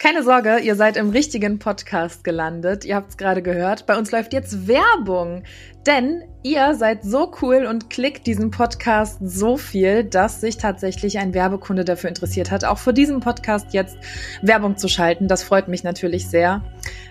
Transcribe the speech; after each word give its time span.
Keine 0.00 0.22
Sorge, 0.22 0.60
ihr 0.60 0.76
seid 0.76 0.96
im 0.96 1.10
richtigen 1.10 1.58
Podcast 1.58 2.22
gelandet. 2.22 2.84
Ihr 2.84 2.94
habt 2.94 3.10
es 3.10 3.16
gerade 3.16 3.42
gehört. 3.42 3.84
Bei 3.84 3.98
uns 3.98 4.12
läuft 4.12 4.32
jetzt 4.32 4.68
Werbung. 4.68 5.42
Denn 5.88 6.22
ihr 6.44 6.76
seid 6.76 7.02
so 7.02 7.32
cool 7.42 7.66
und 7.66 7.90
klickt 7.90 8.24
diesen 8.28 8.52
Podcast 8.52 9.18
so 9.20 9.56
viel, 9.56 10.04
dass 10.04 10.40
sich 10.40 10.56
tatsächlich 10.56 11.18
ein 11.18 11.34
Werbekunde 11.34 11.84
dafür 11.84 12.10
interessiert 12.10 12.52
hat, 12.52 12.62
auch 12.62 12.78
für 12.78 12.92
diesen 12.92 13.18
Podcast 13.18 13.74
jetzt 13.74 13.98
Werbung 14.40 14.76
zu 14.76 14.86
schalten. 14.86 15.26
Das 15.26 15.42
freut 15.42 15.66
mich 15.66 15.82
natürlich 15.82 16.28
sehr. 16.28 16.62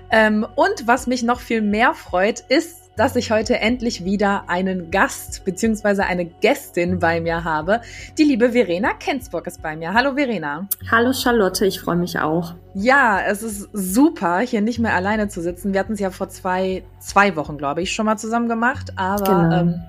Ähm, 0.10 0.48
und 0.56 0.88
was 0.88 1.08
mich 1.08 1.24
noch 1.24 1.42
viel 1.42 1.62
mehr 1.62 1.94
freut, 1.94 2.40
ist, 2.48 2.87
dass 2.98 3.16
ich 3.16 3.32
heute 3.32 3.60
endlich 3.60 4.04
wieder 4.04 4.50
einen 4.50 4.92
Gast 4.92 5.46
bzw. 5.46 6.02
eine 6.02 6.26
Gästin 6.26 7.00
bei 7.00 7.22
mir 7.22 7.44
habe. 7.44 7.82
Die 8.18 8.24
liebe 8.24 8.52
Verena 8.52 8.94
Kensburg 8.94 9.46
ist 9.46 9.62
bei 9.62 9.78
mir. 9.78 9.94
Hallo 9.94 10.16
Verena. 10.16 10.68
Hallo 10.90 11.14
Charlotte, 11.14 11.66
ich 11.66 11.80
freue 11.80 11.96
mich 11.96 12.20
auch. 12.20 12.56
Ja, 12.74 13.22
es 13.22 13.44
ist 13.44 13.70
super, 13.72 14.40
hier 14.40 14.62
nicht 14.62 14.80
mehr 14.80 14.96
alleine 14.96 15.30
zu 15.30 15.42
sitzen. 15.42 15.74
Wir 15.74 15.80
hatten 15.80 15.94
es 15.94 16.00
ja 16.00 16.10
vor 16.10 16.30
zwei, 16.30 16.84
zwei 17.00 17.36
Wochen, 17.36 17.58
glaube 17.58 17.84
ich, 17.84 17.94
schon 17.94 18.08
mal 18.08 18.18
zusammen 18.18 18.50
gemacht. 18.50 18.92
Aber 18.96 19.50
genau. 19.50 19.62
ähm, 19.62 19.84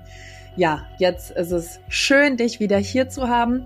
ja, 0.55 0.83
jetzt 0.99 1.31
ist 1.31 1.51
es 1.51 1.79
schön, 1.89 2.37
dich 2.37 2.59
wieder 2.59 2.77
hier 2.77 3.09
zu 3.09 3.27
haben. 3.27 3.63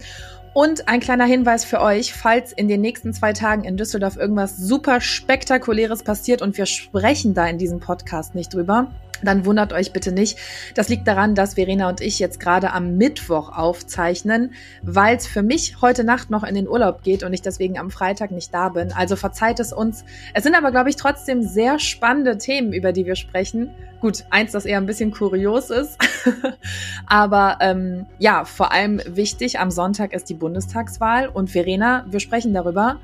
Und 0.53 0.87
ein 0.87 0.99
kleiner 0.99 1.25
Hinweis 1.25 1.65
für 1.65 1.81
euch, 1.81 2.13
falls 2.13 2.53
in 2.53 2.67
den 2.67 2.79
nächsten 2.79 3.11
zwei 3.11 3.33
Tagen 3.33 3.63
in 3.63 3.75
Düsseldorf 3.75 4.17
irgendwas 4.17 4.55
super 4.55 5.01
spektakuläres 5.01 6.03
passiert 6.03 6.43
und 6.43 6.57
wir 6.57 6.67
sprechen 6.67 7.33
da 7.33 7.47
in 7.47 7.57
diesem 7.57 7.79
Podcast 7.79 8.35
nicht 8.35 8.53
drüber, 8.53 8.91
dann 9.23 9.45
wundert 9.45 9.73
euch 9.73 9.93
bitte 9.93 10.11
nicht. 10.11 10.37
Das 10.75 10.89
liegt 10.89 11.07
daran, 11.07 11.35
dass 11.35 11.55
Verena 11.55 11.89
und 11.89 12.01
ich 12.01 12.19
jetzt 12.19 12.39
gerade 12.39 12.71
am 12.73 12.97
Mittwoch 12.97 13.55
aufzeichnen, 13.55 14.53
weil 14.81 15.15
es 15.15 15.27
für 15.27 15.43
mich 15.43 15.81
heute 15.81 16.03
Nacht 16.03 16.29
noch 16.29 16.43
in 16.43 16.55
den 16.55 16.67
Urlaub 16.67 17.03
geht 17.03 17.23
und 17.23 17.33
ich 17.33 17.41
deswegen 17.41 17.77
am 17.77 17.91
Freitag 17.91 18.31
nicht 18.31 18.53
da 18.53 18.69
bin. 18.69 18.91
Also 18.91 19.15
verzeiht 19.15 19.59
es 19.59 19.73
uns. 19.73 20.03
Es 20.33 20.43
sind 20.43 20.55
aber, 20.55 20.71
glaube 20.71 20.89
ich, 20.89 20.95
trotzdem 20.95 21.43
sehr 21.43 21.79
spannende 21.79 22.37
Themen, 22.37 22.73
über 22.73 22.91
die 22.91 23.05
wir 23.05 23.15
sprechen. 23.15 23.69
Gut, 24.01 24.25
eins, 24.29 24.51
das 24.51 24.65
eher 24.65 24.77
ein 24.77 24.85
bisschen 24.85 25.11
kurios 25.11 25.69
ist. 25.69 25.97
aber 27.05 27.57
ähm, 27.61 28.05
ja, 28.19 28.43
vor 28.45 28.71
allem 28.71 29.01
wichtig, 29.05 29.59
am 29.59 29.71
Sonntag 29.71 30.13
ist 30.13 30.29
die 30.29 30.33
Bundestagswahl 30.33 31.27
und 31.27 31.49
Verena, 31.49 32.05
wir 32.09 32.19
sprechen 32.19 32.53
darüber, 32.53 32.99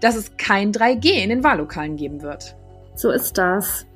dass 0.00 0.16
es 0.16 0.36
kein 0.36 0.72
3G 0.72 1.22
in 1.22 1.30
den 1.30 1.44
Wahllokalen 1.44 1.96
geben 1.96 2.22
wird. 2.22 2.56
So 2.94 3.10
ist 3.10 3.38
das. 3.38 3.86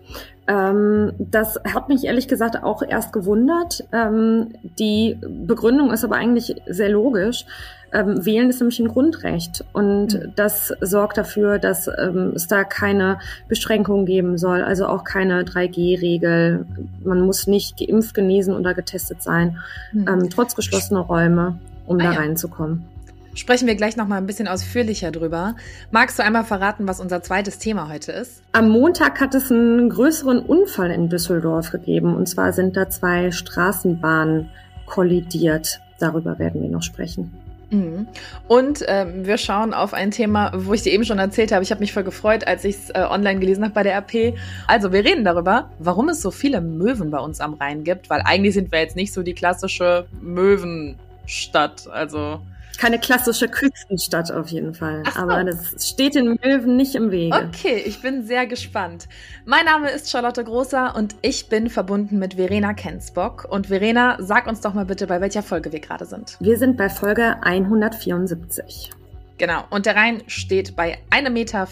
Ähm, 0.49 1.13
das 1.19 1.61
hat 1.65 1.89
mich 1.89 2.05
ehrlich 2.05 2.29
gesagt 2.29 2.63
auch 2.63 2.83
erst 2.83 3.13
gewundert. 3.13 3.85
Ähm, 3.93 4.55
die 4.79 5.19
Begründung 5.21 5.93
ist 5.93 6.05
aber 6.05 6.17
eigentlich 6.17 6.57
sehr 6.67 6.89
logisch. 6.89 7.45
Ähm, 7.93 8.25
Wählen 8.25 8.51
ist 8.51 8.61
nämlich 8.61 8.81
ein 8.81 8.89
Grundrecht 8.89 9.65
und 9.73 10.15
mhm. 10.15 10.33
das 10.35 10.73
sorgt 10.81 11.19
dafür, 11.19 11.59
dass 11.59 11.89
ähm, 11.89 12.33
es 12.35 12.49
da 12.49 12.65
keine 12.65 13.19
Beschränkungen 13.49 14.07
geben 14.07 14.39
soll, 14.39 14.63
also 14.63 14.87
auch 14.87 15.05
keine 15.05 15.43
3G-Regel. 15.45 16.67
Man 17.05 17.21
muss 17.21 17.47
nicht 17.47 17.79
geimpft, 17.79 18.15
genesen 18.15 18.57
oder 18.57 18.75
getestet 18.75 19.23
sein, 19.23 19.59
mhm. 19.93 20.09
ähm, 20.09 20.31
trotz 20.31 20.56
geschlossener 20.56 21.01
Räume, 21.01 21.59
um 21.87 21.99
ah, 22.01 22.03
da 22.03 22.12
ja. 22.12 22.19
reinzukommen 22.19 22.96
sprechen 23.37 23.69
wir 23.69 23.77
gleich 23.77 23.97
noch 23.97 24.09
mal 24.09 24.17
ein 24.17 24.27
bisschen 24.27 24.49
ausführlicher 24.49 25.13
drüber. 25.13 25.55
Magst 25.91 26.19
du 26.19 26.25
einmal 26.25 26.45
verraten, 26.45 26.89
was 26.89 27.01
unser 27.01 27.23
zweites 27.23 27.59
Thema 27.59 27.89
heute 27.89 28.13
ist? 28.13 28.43
Am 28.53 28.69
Montag 28.69 29.21
hat 29.21 29.35
es 29.35 29.51
einen 29.53 29.89
größeren 29.89 30.41
Unfall 30.41 30.91
in 30.91 31.09
Düsseldorf 31.09 31.71
gegeben. 31.71 32.17
Und 32.17 32.29
zwar 32.29 32.53
sind 32.53 32.77
da 32.77 32.89
zwei 32.89 33.31
Straßenbahnen 33.31 34.51
kollidiert. 34.87 35.81
Darüber 36.01 36.39
werden 36.39 36.63
wir 36.63 36.69
noch 36.69 36.83
sprechen. 36.83 37.33
Mhm. 37.71 38.07
Und 38.47 38.85
ähm, 38.87 39.27
wir 39.27 39.39
schauen 39.39 39.75
auf 39.75 39.93
ein 39.93 40.11
Thema, 40.11 40.53
wo 40.55 40.73
ich 40.73 40.83
dir 40.83 40.93
eben 40.93 41.05
schon 41.05 41.19
erzählt 41.19 41.53
habe. 41.53 41.65
Ich 41.65 41.71
habe 41.71 41.81
mich 41.81 41.93
voll 41.93 42.05
gefreut, 42.05 42.47
als 42.47 42.65
ich 42.65 42.77
es 42.77 42.91
äh, 42.91 43.05
online 43.09 43.41
gelesen 43.41 43.65
habe 43.65 43.75
bei 43.75 43.83
der 43.83 43.97
RP. 43.99 44.39
Also 44.67 44.93
wir 44.93 45.05
reden 45.05 45.25
darüber, 45.25 45.71
warum 45.79 46.09
es 46.09 46.23
so 46.23 46.31
viele 46.31 46.61
Möwen 46.61 47.11
bei 47.11 47.19
uns 47.19 47.41
am 47.41 47.55
Rhein 47.55 47.83
gibt, 47.83 48.09
weil 48.09 48.23
eigentlich 48.25 48.55
sind 48.55 48.71
wir 48.71 48.81
jetzt 48.81 48.97
nicht 48.97 49.13
so 49.13 49.23
die 49.23 49.35
klassische 49.35 50.07
Möwenstadt. 50.21 51.89
Also 51.91 52.41
keine 52.78 52.98
klassische 52.98 53.48
Küstenstadt 53.48 54.31
auf 54.31 54.48
jeden 54.48 54.75
Fall. 54.75 55.03
So. 55.14 55.20
Aber 55.20 55.44
das 55.44 55.88
steht 55.88 56.14
den 56.14 56.38
Möwen 56.42 56.76
nicht 56.76 56.94
im 56.94 57.10
Wege. 57.10 57.37
Okay, 57.37 57.82
ich 57.84 58.03
bin 58.03 58.26
sehr 58.26 58.47
gespannt. 58.47 59.09
Mein 59.44 59.64
Name 59.64 59.91
ist 59.91 60.10
Charlotte 60.10 60.42
Großer 60.42 60.94
und 60.97 61.16
ich 61.22 61.48
bin 61.48 61.70
verbunden 61.70 62.19
mit 62.19 62.34
Verena 62.34 62.75
Kensbock. 62.75 63.47
Und 63.48 63.69
Verena, 63.69 64.16
sag 64.20 64.47
uns 64.47 64.60
doch 64.60 64.75
mal 64.75 64.84
bitte, 64.87 65.06
bei 65.06 65.20
welcher 65.20 65.42
Folge 65.42 65.72
wir 65.72 65.81
gerade 65.81 66.04
sind. 66.04 66.37
Wir 66.41 66.59
sind 66.59 66.76
bei 66.76 66.88
Folge 66.88 67.37
174. 67.42 68.91
Genau, 69.38 69.64
und 69.70 69.87
der 69.87 69.97
Rhein 69.97 70.22
steht 70.26 70.76
bei 70.76 70.98
1,64 71.10 71.31
Meter. 71.31 71.69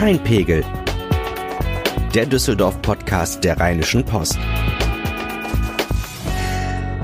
Rheinpegel. 0.00 0.64
Der 2.14 2.26
Düsseldorf-Podcast 2.26 3.44
der 3.44 3.60
Rheinischen 3.60 4.04
Post. 4.04 4.38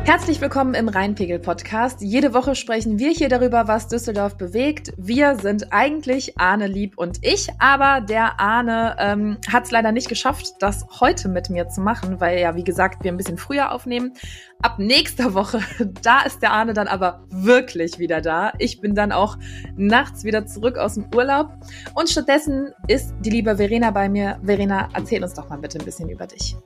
Herzlich 0.06 0.40
willkommen 0.40 0.74
im 0.74 0.88
Rheinpegel-Podcast. 0.88 2.00
Jede 2.00 2.32
Woche 2.32 2.54
sprechen 2.54 3.00
wir 3.00 3.10
hier 3.10 3.28
darüber, 3.28 3.66
was 3.66 3.88
Düsseldorf 3.88 4.36
bewegt. 4.36 4.92
Wir 4.96 5.36
sind 5.36 5.72
eigentlich 5.72 6.38
Arne 6.38 6.68
Lieb 6.68 6.96
und 6.96 7.18
ich, 7.22 7.48
aber 7.58 8.00
der 8.00 8.38
Arne 8.38 8.94
ähm, 9.00 9.38
hat 9.52 9.64
es 9.64 9.72
leider 9.72 9.90
nicht 9.90 10.08
geschafft, 10.08 10.52
das 10.60 10.86
heute 11.00 11.28
mit 11.28 11.50
mir 11.50 11.68
zu 11.68 11.80
machen, 11.80 12.20
weil 12.20 12.38
ja, 12.38 12.54
wie 12.54 12.62
gesagt, 12.62 13.02
wir 13.02 13.10
ein 13.10 13.16
bisschen 13.16 13.36
früher 13.36 13.72
aufnehmen. 13.72 14.12
Ab 14.62 14.78
nächster 14.78 15.34
Woche, 15.34 15.58
da 16.02 16.20
ist 16.22 16.40
der 16.40 16.52
Arne 16.52 16.72
dann 16.72 16.86
aber 16.86 17.24
wirklich 17.30 17.98
wieder 17.98 18.20
da. 18.20 18.52
Ich 18.60 18.80
bin 18.80 18.94
dann 18.94 19.10
auch 19.10 19.36
nachts 19.76 20.22
wieder 20.22 20.46
zurück 20.46 20.78
aus 20.78 20.94
dem 20.94 21.12
Urlaub. 21.12 21.48
Und 21.96 22.08
stattdessen 22.08 22.72
ist 22.86 23.12
die 23.22 23.30
liebe 23.30 23.56
Verena 23.56 23.90
bei 23.90 24.08
mir. 24.08 24.38
Verena, 24.44 24.88
erzähl 24.92 25.20
uns 25.24 25.34
doch 25.34 25.48
mal 25.48 25.58
bitte 25.58 25.80
ein 25.80 25.84
bisschen 25.84 26.08
über 26.08 26.28
dich. 26.28 26.56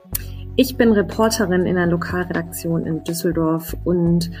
Ich 0.57 0.75
bin 0.75 0.91
Reporterin 0.91 1.65
in 1.65 1.75
der 1.75 1.87
Lokalredaktion 1.87 2.85
in 2.85 3.03
Düsseldorf 3.03 3.75
und 3.85 4.31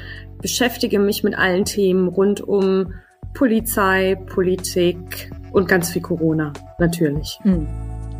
beschäftige 0.41 0.99
mich 0.99 1.23
mit 1.23 1.37
allen 1.37 1.63
Themen 1.63 2.09
rund 2.09 2.41
um 2.41 2.93
Polizei, 3.33 4.15
Politik 4.27 5.31
und 5.53 5.69
ganz 5.69 5.89
viel 5.89 6.01
Corona, 6.01 6.51
natürlich. 6.79 7.39
Hm. 7.43 7.65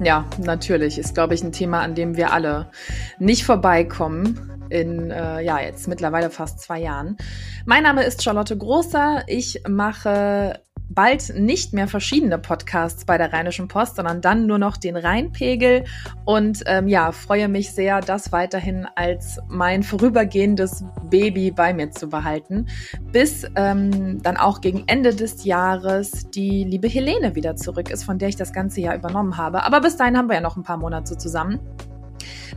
Ja, 0.01 0.25
natürlich 0.39 0.97
ist, 0.97 1.13
glaube 1.13 1.33
ich, 1.33 1.43
ein 1.43 1.51
Thema, 1.51 1.81
an 1.81 1.93
dem 1.93 2.15
wir 2.15 2.31
alle 2.31 2.71
nicht 3.19 3.43
vorbeikommen 3.43 4.39
in 4.69 5.11
äh, 5.11 5.41
ja 5.41 5.59
jetzt 5.59 5.87
mittlerweile 5.87 6.29
fast 6.29 6.59
zwei 6.59 6.79
Jahren. 6.79 7.17
Mein 7.65 7.83
Name 7.83 8.03
ist 8.03 8.23
Charlotte 8.23 8.57
Großer. 8.57 9.23
Ich 9.27 9.61
mache 9.67 10.61
bald 10.93 11.33
nicht 11.35 11.73
mehr 11.73 11.87
verschiedene 11.87 12.37
Podcasts 12.37 13.05
bei 13.05 13.17
der 13.17 13.31
Rheinischen 13.33 13.67
Post, 13.67 13.95
sondern 13.95 14.21
dann 14.21 14.45
nur 14.45 14.57
noch 14.57 14.77
den 14.77 14.95
Rheinpegel. 14.95 15.85
Und 16.25 16.63
ähm, 16.65 16.87
ja, 16.87 17.11
freue 17.11 17.47
mich 17.47 17.71
sehr, 17.71 18.01
das 18.01 18.31
weiterhin 18.31 18.87
als 18.95 19.39
mein 19.47 19.83
vorübergehendes 19.83 20.83
Baby 21.09 21.51
bei 21.51 21.73
mir 21.73 21.91
zu 21.91 22.09
behalten, 22.09 22.67
bis 23.11 23.45
ähm, 23.55 24.21
dann 24.21 24.37
auch 24.37 24.61
gegen 24.61 24.83
Ende 24.87 25.15
des 25.15 25.45
Jahres 25.45 26.29
die 26.31 26.63
liebe 26.63 26.87
Helene 26.87 27.35
wieder 27.35 27.55
zurück 27.55 27.89
ist, 27.89 28.03
von 28.03 28.17
der 28.17 28.29
ich 28.29 28.35
das 28.35 28.53
ganze 28.53 28.81
Jahr 28.81 28.95
übernommen 28.95 29.37
habe. 29.37 29.63
Aber 29.63 29.81
bis 29.81 29.97
dahin 29.97 30.17
haben 30.17 30.27
wir 30.27 30.35
ja 30.35 30.41
noch 30.41 30.57
ein 30.57 30.63
paar 30.63 30.77
Monate 30.77 31.17
zusammen. 31.17 31.59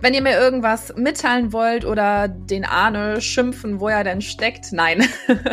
Wenn 0.00 0.14
ihr 0.14 0.22
mir 0.22 0.38
irgendwas 0.38 0.94
mitteilen 0.96 1.52
wollt 1.52 1.84
oder 1.84 2.28
den 2.28 2.64
Arne 2.64 3.20
schimpfen, 3.20 3.80
wo 3.80 3.88
er 3.88 4.04
denn 4.04 4.20
steckt, 4.20 4.72
nein, 4.72 5.08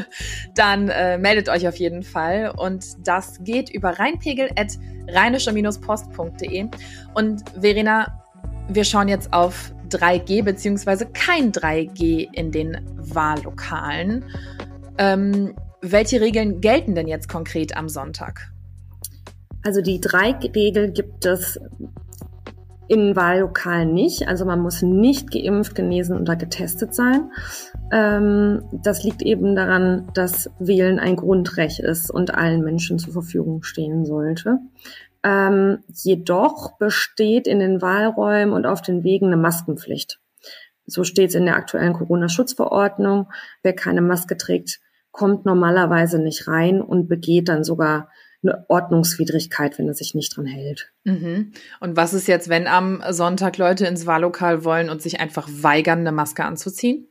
dann 0.55 0.89
äh, 0.89 1.17
meldet 1.17 1.49
euch 1.49 1.67
auf 1.67 1.75
jeden 1.75 2.03
Fall. 2.03 2.53
Und 2.57 3.07
das 3.07 3.43
geht 3.43 3.69
über 3.69 3.99
rheinpegel.rheinischer-post.de. 3.99 6.67
Und 7.13 7.43
Verena, 7.59 8.23
wir 8.67 8.83
schauen 8.83 9.07
jetzt 9.07 9.33
auf 9.33 9.73
3G 9.89 10.44
beziehungsweise 10.44 11.07
kein 11.07 11.51
3G 11.51 12.29
in 12.33 12.51
den 12.51 12.79
Wahllokalen. 12.95 14.25
Ähm, 14.97 15.55
welche 15.81 16.21
Regeln 16.21 16.61
gelten 16.61 16.95
denn 16.95 17.07
jetzt 17.07 17.27
konkret 17.27 17.75
am 17.75 17.89
Sonntag? 17.89 18.51
Also 19.63 19.81
die 19.81 19.99
3G-Regel 19.99 20.91
gibt 20.91 21.25
es 21.25 21.59
in 22.91 23.15
Wahllokalen 23.15 23.93
nicht. 23.93 24.27
Also 24.27 24.43
man 24.43 24.59
muss 24.59 24.81
nicht 24.81 25.31
geimpft, 25.31 25.75
genesen 25.75 26.19
oder 26.19 26.35
getestet 26.35 26.93
sein. 26.93 27.31
Ähm, 27.89 28.63
das 28.83 29.05
liegt 29.05 29.21
eben 29.21 29.55
daran, 29.55 30.09
dass 30.13 30.49
Wählen 30.59 30.99
ein 30.99 31.15
Grundrecht 31.15 31.79
ist 31.79 32.11
und 32.11 32.35
allen 32.35 32.65
Menschen 32.65 32.99
zur 32.99 33.13
Verfügung 33.13 33.63
stehen 33.63 34.03
sollte. 34.03 34.59
Ähm, 35.23 35.77
jedoch 35.88 36.77
besteht 36.79 37.47
in 37.47 37.59
den 37.59 37.81
Wahlräumen 37.81 38.53
und 38.53 38.65
auf 38.65 38.81
den 38.81 39.05
Wegen 39.05 39.27
eine 39.27 39.37
Maskenpflicht. 39.37 40.19
So 40.85 41.05
steht 41.05 41.29
es 41.29 41.35
in 41.35 41.45
der 41.45 41.55
aktuellen 41.55 41.94
Corona-Schutzverordnung. 41.94 43.31
Wer 43.63 43.73
keine 43.73 44.01
Maske 44.01 44.35
trägt, 44.35 44.81
kommt 45.11 45.45
normalerweise 45.45 46.21
nicht 46.21 46.49
rein 46.49 46.81
und 46.81 47.07
begeht 47.07 47.47
dann 47.47 47.63
sogar 47.63 48.09
eine 48.43 48.65
Ordnungswidrigkeit, 48.67 49.77
wenn 49.77 49.88
er 49.88 49.93
sich 49.93 50.15
nicht 50.15 50.35
dran 50.35 50.45
hält. 50.45 50.91
Mhm. 51.03 51.51
Und 51.79 51.95
was 51.95 52.13
ist 52.13 52.27
jetzt, 52.27 52.49
wenn 52.49 52.67
am 52.67 53.03
Sonntag 53.09 53.57
Leute 53.57 53.85
ins 53.85 54.05
Wahllokal 54.05 54.63
wollen 54.63 54.89
und 54.89 55.01
sich 55.01 55.19
einfach 55.19 55.47
weigern, 55.49 55.99
eine 55.99 56.11
Maske 56.11 56.43
anzuziehen? 56.43 57.07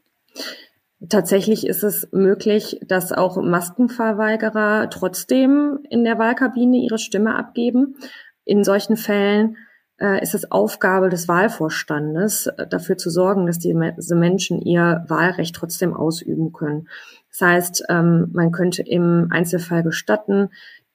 Tatsächlich 1.09 1.67
ist 1.67 1.83
es 1.83 2.09
möglich, 2.13 2.79
dass 2.87 3.13
auch 3.13 3.41
Maskenverweigerer 3.41 4.91
trotzdem 4.91 5.79
in 5.89 6.05
der 6.05 6.19
Wahlkabine 6.19 6.77
ihre 6.79 6.99
Stimme 6.99 7.37
abgeben. 7.37 7.97
In 8.45 8.65
solchen 8.65 8.97
Fällen 8.99 9.57
äh, 9.99 10.23
ist 10.23 10.35
es 10.35 10.51
Aufgabe 10.51 11.09
des 11.09 11.27
Wahlvorstandes, 11.27 12.49
äh, 12.49 12.67
dafür 12.67 12.99
zu 12.99 13.09
sorgen, 13.09 13.47
dass 13.47 13.59
diese 13.59 14.15
Menschen 14.15 14.61
ihr 14.61 15.05
Wahlrecht 15.09 15.55
trotzdem 15.55 15.95
ausüben 15.95 16.53
können. 16.53 16.89
Das 17.31 17.49
heißt, 17.49 17.85
ähm, 17.89 18.29
man 18.33 18.53
könnte 18.53 18.83
im 18.83 19.29
Einzelfall 19.31 19.83
gestatten, 19.83 20.51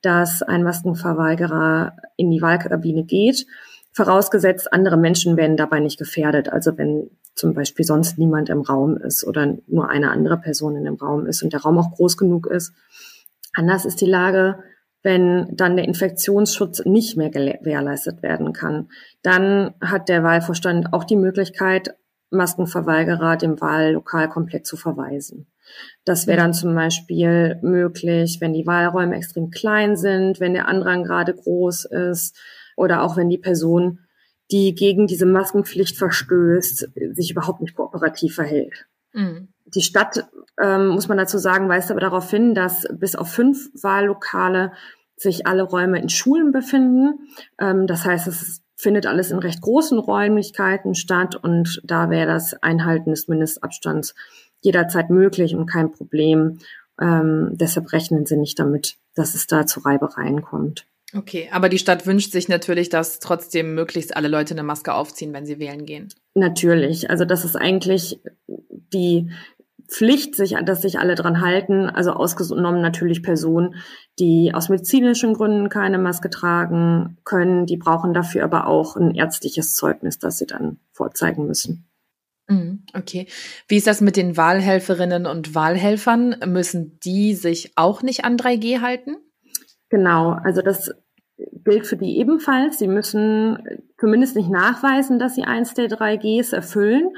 dass 0.06 0.44
ein 0.44 0.64
Maskenverweigerer 0.64 1.94
in 2.16 2.30
die 2.30 2.42
Wahlkabine 2.42 3.04
geht, 3.04 3.48
vorausgesetzt 3.92 4.72
andere 4.72 4.98
Menschen 4.98 5.36
werden 5.36 5.58
dabei 5.58 5.80
nicht 5.80 5.98
gefährdet. 5.98 6.50
Also 6.50 6.78
wenn 6.78 7.10
zum 7.34 7.54
Beispiel 7.54 7.86
sonst 7.86 8.18
niemand 8.18 8.50
im 8.50 8.62
Raum 8.62 8.98
ist 8.98 9.26
oder 9.26 9.58
nur 9.68 9.90
eine 9.90 10.12
andere 10.12 10.38
Person 10.38 10.76
in 10.76 10.86
dem 10.86 10.96
Raum 10.96 11.26
ist 11.26 11.42
und 11.44 11.54
der 11.54 11.62
Raum 11.62 11.78
auch 11.80 11.92
groß 11.92 12.18
genug 12.18 12.46
ist. 12.46 12.74
Anders 13.54 13.86
ist 13.86 14.00
die 14.00 14.06
Lage, 14.06 14.60
wenn 15.02 15.56
dann 15.56 15.76
der 15.76 15.86
Infektionsschutz 15.86 16.86
nicht 16.86 17.18
mehr 17.18 17.30
gewährleistet 17.30 18.22
werden 18.22 18.54
kann. 18.54 18.90
Dann 19.22 19.74
hat 19.82 20.08
der 20.10 20.24
Wahlvorstand 20.24 20.94
auch 20.94 21.04
die 21.04 21.16
Möglichkeit, 21.16 21.96
Maskenverweigerer 22.32 23.38
dem 23.38 23.60
Wahllokal 23.60 24.30
komplett 24.30 24.66
zu 24.66 24.78
verweisen. 24.78 25.48
Das 26.04 26.28
wäre 26.28 26.38
dann 26.38 26.54
zum 26.54 26.76
Beispiel 26.76 27.58
möglich, 27.62 28.38
wenn 28.40 28.54
die 28.54 28.68
Wahlräume 28.68 29.16
extrem 29.16 29.50
klein 29.50 29.96
sind, 29.96 30.40
wenn 30.40 30.54
der 30.54 30.68
Andrang 30.68 31.04
gerade 31.04 31.34
groß 31.34 31.86
ist 31.86 32.38
oder 32.76 33.04
auch 33.04 33.18
wenn 33.18 33.30
die 33.30 33.38
Person, 33.38 34.00
die 34.52 34.76
gegen 34.76 35.08
diese 35.08 35.26
Maskenpflicht 35.26 35.98
verstößt, 35.98 36.90
sich 37.14 37.32
überhaupt 37.32 37.62
nicht 37.62 37.76
kooperativ 37.76 38.36
verhält. 38.36 38.86
Mhm. 39.14 39.50
Die 39.66 39.82
Stadt, 39.82 40.28
ähm, 40.62 40.90
muss 40.90 41.08
man 41.08 41.18
dazu 41.18 41.38
sagen, 41.38 41.70
weist 41.70 41.90
aber 41.90 42.00
darauf 42.00 42.30
hin, 42.30 42.54
dass 42.54 42.86
bis 42.92 43.16
auf 43.16 43.32
fünf 43.32 43.70
Wahllokale 43.82 44.72
sich 45.18 45.48
alle 45.48 45.64
Räume 45.64 46.00
in 46.00 46.10
Schulen 46.10 46.52
befinden. 46.52 47.28
Ähm, 47.60 47.88
das 47.88 48.06
heißt, 48.06 48.28
es 48.28 48.62
findet 48.76 49.08
alles 49.08 49.32
in 49.32 49.40
recht 49.40 49.62
großen 49.62 49.98
Räumlichkeiten 49.98 50.96
statt 50.96 51.36
und 51.36 51.82
da 51.84 52.10
wäre 52.10 52.28
das 52.28 52.62
Einhalten 52.62 53.12
des 53.12 53.28
Mindestabstands 53.28 54.14
jederzeit 54.62 55.10
möglich 55.10 55.56
und 55.56 55.68
kein 55.68 55.92
Problem. 55.92 56.60
Ähm, 57.00 57.52
deshalb 57.54 57.92
rechnen 57.94 58.26
sie 58.26 58.38
nicht 58.38 58.60
damit, 58.60 58.96
dass 59.16 59.36
es 59.36 59.48
da 59.48 59.66
zu 59.66 59.82
Reibereien 59.82 60.42
kommt. 60.42 60.86
Okay, 61.16 61.50
aber 61.52 61.70
die 61.70 61.78
Stadt 61.78 62.06
wünscht 62.08 62.32
sich 62.32 62.50
natürlich, 62.50 62.90
dass 62.90 63.20
trotzdem 63.20 63.74
möglichst 63.74 64.18
alle 64.18 64.28
Leute 64.28 64.54
eine 64.54 64.64
Maske 64.64 64.94
aufziehen, 64.94 65.34
wenn 65.34 65.46
sie 65.46 65.60
wählen 65.60 65.86
gehen. 65.86 66.10
Natürlich. 66.34 67.10
Also 67.10 67.26
das 67.26 67.46
ist 67.46 67.56
eigentlich 67.56 68.20
die 68.48 69.30
Pflicht, 69.88 70.36
sich, 70.36 70.56
dass 70.66 70.82
sich 70.82 71.00
alle 71.00 71.16
dran 71.16 71.42
halten. 71.42 71.90
Also 71.90 72.12
ausgenommen 72.12 72.82
natürlich 72.82 73.24
Personen, 73.24 73.76
die 74.20 74.52
aus 74.54 74.70
medizinischen 74.70 75.34
Gründen 75.34 75.70
keine 75.70 76.00
Maske 76.00 76.30
tragen 76.30 77.18
können. 77.24 77.66
Die 77.66 77.78
brauchen 77.78 78.14
dafür 78.14 78.44
aber 78.44 78.68
auch 78.68 78.96
ein 78.96 79.14
ärztliches 79.14 79.76
Zeugnis, 79.76 80.20
das 80.20 80.38
sie 80.38 80.48
dann 80.48 80.80
vorzeigen 80.92 81.46
müssen. 81.46 81.88
Mhm, 82.48 82.84
okay. 82.94 83.28
Wie 83.68 83.78
ist 83.78 83.88
das 83.88 84.02
mit 84.02 84.18
den 84.18 84.38
Wahlhelferinnen 84.38 85.26
und 85.26 85.56
Wahlhelfern? 85.56 86.38
Müssen 86.46 87.00
die 87.00 87.34
sich 87.34 87.74
auch 87.76 88.04
nicht 88.04 88.24
an 88.24 88.38
3G 88.38 88.82
halten? 88.82 89.18
Genau, 89.90 90.32
also 90.44 90.62
das 90.62 90.92
gilt 91.38 91.88
für 91.88 91.98
die 91.98 92.18
ebenfalls. 92.18 92.78
Sie 92.78 92.88
müssen 92.88 93.58
zumindest 94.00 94.36
nicht 94.36 94.50
nachweisen, 94.50 95.20
dass 95.20 95.36
sie 95.36 95.44
eins 95.44 95.74
der 95.74 95.88
3Gs 95.88 96.54
erfüllen. 96.54 97.10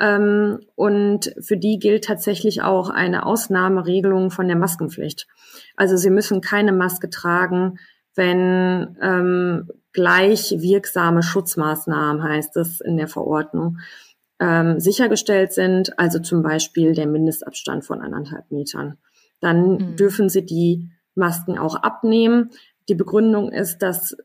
Ähm, 0.00 0.60
und 0.74 1.34
für 1.40 1.56
die 1.56 1.78
gilt 1.78 2.04
tatsächlich 2.04 2.62
auch 2.62 2.88
eine 2.88 3.26
Ausnahmeregelung 3.26 4.30
von 4.30 4.48
der 4.48 4.56
Maskenpflicht. 4.56 5.26
Also 5.76 5.96
sie 5.96 6.10
müssen 6.10 6.40
keine 6.40 6.72
Maske 6.72 7.10
tragen, 7.10 7.78
wenn 8.14 8.96
ähm, 9.02 9.68
gleich 9.92 10.54
wirksame 10.58 11.22
Schutzmaßnahmen, 11.22 12.22
heißt 12.22 12.56
es 12.56 12.80
in 12.80 12.96
der 12.96 13.08
Verordnung, 13.08 13.78
ähm, 14.40 14.80
sichergestellt 14.80 15.52
sind, 15.52 15.98
also 15.98 16.18
zum 16.18 16.42
Beispiel 16.42 16.94
der 16.94 17.06
Mindestabstand 17.06 17.84
von 17.84 18.00
anderthalb 18.00 18.50
Metern. 18.50 18.96
Dann 19.40 19.72
mhm. 19.72 19.96
dürfen 19.96 20.28
Sie 20.28 20.44
die 20.44 20.90
Masken 21.14 21.58
auch 21.58 21.76
abnehmen. 21.76 22.50
Die 22.88 22.94
Begründung 22.94 23.52
ist, 23.52 23.78
dass 23.78 24.16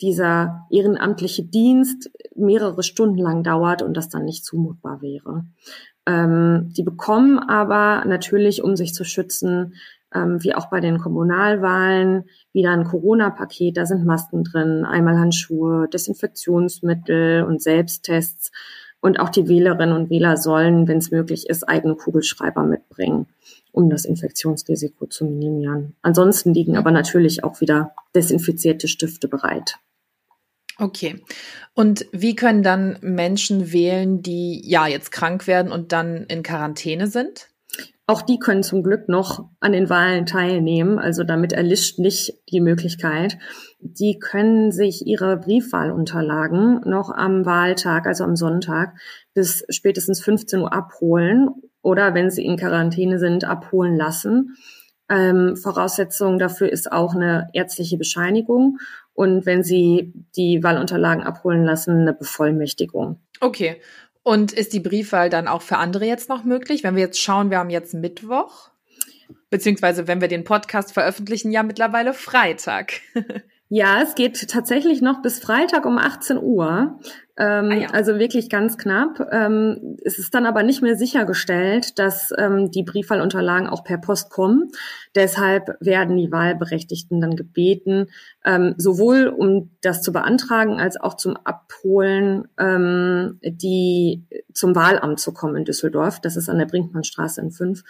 dieser 0.00 0.66
ehrenamtliche 0.70 1.44
Dienst 1.44 2.10
mehrere 2.34 2.82
Stunden 2.82 3.18
lang 3.18 3.44
dauert 3.44 3.82
und 3.82 3.96
das 3.96 4.08
dann 4.08 4.24
nicht 4.24 4.44
zumutbar 4.44 5.00
wäre. 5.00 5.44
Ähm, 6.06 6.72
die 6.76 6.82
bekommen 6.82 7.38
aber 7.38 8.04
natürlich, 8.04 8.64
um 8.64 8.74
sich 8.74 8.94
zu 8.94 9.04
schützen, 9.04 9.74
ähm, 10.12 10.42
wie 10.42 10.54
auch 10.54 10.68
bei 10.70 10.80
den 10.80 10.98
Kommunalwahlen, 10.98 12.24
wieder 12.52 12.72
ein 12.72 12.84
Corona-Paket. 12.84 13.76
Da 13.76 13.86
sind 13.86 14.04
Masken 14.04 14.42
drin, 14.42 14.84
einmal 14.84 15.18
Handschuhe, 15.18 15.88
Desinfektionsmittel 15.88 17.44
und 17.44 17.62
Selbsttests. 17.62 18.50
Und 19.02 19.18
auch 19.18 19.28
die 19.28 19.48
Wählerinnen 19.48 19.94
und 19.94 20.10
Wähler 20.10 20.36
sollen, 20.36 20.86
wenn 20.86 20.98
es 20.98 21.10
möglich 21.10 21.50
ist, 21.50 21.68
eigene 21.68 21.96
Kugelschreiber 21.96 22.62
mitbringen, 22.62 23.26
um 23.72 23.90
das 23.90 24.04
Infektionsrisiko 24.04 25.06
zu 25.06 25.24
minimieren. 25.26 25.96
Ansonsten 26.02 26.54
liegen 26.54 26.76
aber 26.76 26.92
natürlich 26.92 27.42
auch 27.42 27.60
wieder 27.60 27.94
desinfizierte 28.14 28.86
Stifte 28.86 29.26
bereit. 29.26 29.78
Okay. 30.78 31.22
Und 31.74 32.06
wie 32.12 32.36
können 32.36 32.62
dann 32.62 32.96
Menschen 33.02 33.72
wählen, 33.72 34.22
die 34.22 34.62
ja 34.64 34.86
jetzt 34.86 35.10
krank 35.10 35.48
werden 35.48 35.72
und 35.72 35.92
dann 35.92 36.24
in 36.28 36.44
Quarantäne 36.44 37.08
sind? 37.08 37.48
Auch 38.06 38.22
die 38.22 38.38
können 38.38 38.64
zum 38.64 38.82
Glück 38.82 39.08
noch 39.08 39.48
an 39.60 39.72
den 39.72 39.88
Wahlen 39.88 40.26
teilnehmen. 40.26 40.98
Also 40.98 41.22
damit 41.22 41.52
erlischt 41.52 41.98
nicht 41.98 42.34
die 42.50 42.60
Möglichkeit. 42.60 43.38
Die 43.80 44.18
können 44.18 44.72
sich 44.72 45.06
ihre 45.06 45.36
Briefwahlunterlagen 45.36 46.80
noch 46.84 47.10
am 47.10 47.46
Wahltag, 47.46 48.06
also 48.06 48.24
am 48.24 48.34
Sonntag, 48.34 48.94
bis 49.34 49.64
spätestens 49.68 50.20
15 50.20 50.60
Uhr 50.60 50.72
abholen 50.72 51.48
oder 51.80 52.14
wenn 52.14 52.30
sie 52.30 52.44
in 52.44 52.56
Quarantäne 52.56 53.18
sind, 53.18 53.44
abholen 53.44 53.96
lassen. 53.96 54.56
Ähm, 55.08 55.56
Voraussetzung 55.56 56.38
dafür 56.38 56.70
ist 56.70 56.90
auch 56.90 57.14
eine 57.14 57.48
ärztliche 57.52 57.98
Bescheinigung 57.98 58.78
und 59.14 59.46
wenn 59.46 59.62
sie 59.62 60.12
die 60.36 60.62
Wahlunterlagen 60.62 61.22
abholen 61.22 61.64
lassen, 61.64 62.00
eine 62.00 62.14
Bevollmächtigung. 62.14 63.20
Okay. 63.40 63.80
Und 64.22 64.52
ist 64.52 64.72
die 64.72 64.80
Briefwahl 64.80 65.30
dann 65.30 65.48
auch 65.48 65.62
für 65.62 65.78
andere 65.78 66.06
jetzt 66.06 66.28
noch 66.28 66.44
möglich? 66.44 66.84
Wenn 66.84 66.94
wir 66.94 67.02
jetzt 67.02 67.20
schauen, 67.20 67.50
wir 67.50 67.58
haben 67.58 67.70
jetzt 67.70 67.94
Mittwoch, 67.94 68.70
beziehungsweise 69.50 70.06
wenn 70.06 70.20
wir 70.20 70.28
den 70.28 70.44
Podcast 70.44 70.92
veröffentlichen, 70.92 71.50
ja 71.50 71.62
mittlerweile 71.62 72.14
Freitag. 72.14 73.00
Ja, 73.74 74.02
es 74.02 74.14
geht 74.14 74.50
tatsächlich 74.50 75.00
noch 75.00 75.22
bis 75.22 75.38
Freitag 75.38 75.86
um 75.86 75.96
18 75.96 76.36
Uhr. 76.36 76.98
Ähm, 77.38 77.70
ah 77.70 77.74
ja. 77.74 77.88
Also 77.88 78.18
wirklich 78.18 78.50
ganz 78.50 78.76
knapp. 78.76 79.26
Ähm, 79.32 79.96
es 80.04 80.18
ist 80.18 80.34
dann 80.34 80.44
aber 80.44 80.62
nicht 80.62 80.82
mehr 80.82 80.94
sichergestellt, 80.94 81.98
dass 81.98 82.34
ähm, 82.36 82.70
die 82.70 82.82
Briefwahlunterlagen 82.82 83.66
auch 83.66 83.82
per 83.82 83.96
Post 83.96 84.28
kommen. 84.28 84.68
Deshalb 85.14 85.74
werden 85.80 86.18
die 86.18 86.30
Wahlberechtigten 86.30 87.18
dann 87.22 87.34
gebeten, 87.34 88.08
ähm, 88.44 88.74
sowohl 88.76 89.28
um 89.28 89.70
das 89.80 90.02
zu 90.02 90.12
beantragen 90.12 90.78
als 90.78 91.00
auch 91.00 91.14
zum 91.14 91.38
Abholen, 91.38 92.48
ähm, 92.58 93.40
die 93.42 94.26
zum 94.52 94.74
Wahlamt 94.76 95.18
zu 95.18 95.32
kommen 95.32 95.56
in 95.56 95.64
Düsseldorf. 95.64 96.20
Das 96.20 96.36
ist 96.36 96.50
an 96.50 96.58
der 96.58 96.66
Brinkmannstraße 96.66 97.40
in 97.40 97.52
5. 97.52 97.84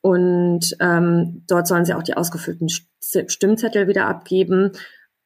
Und 0.00 0.76
ähm, 0.80 1.44
dort 1.46 1.68
sollen 1.68 1.84
sie 1.84 1.94
auch 1.94 2.02
die 2.02 2.16
ausgefüllten 2.16 2.68
Stimmzettel 2.68 3.86
wieder 3.86 4.08
abgeben 4.08 4.72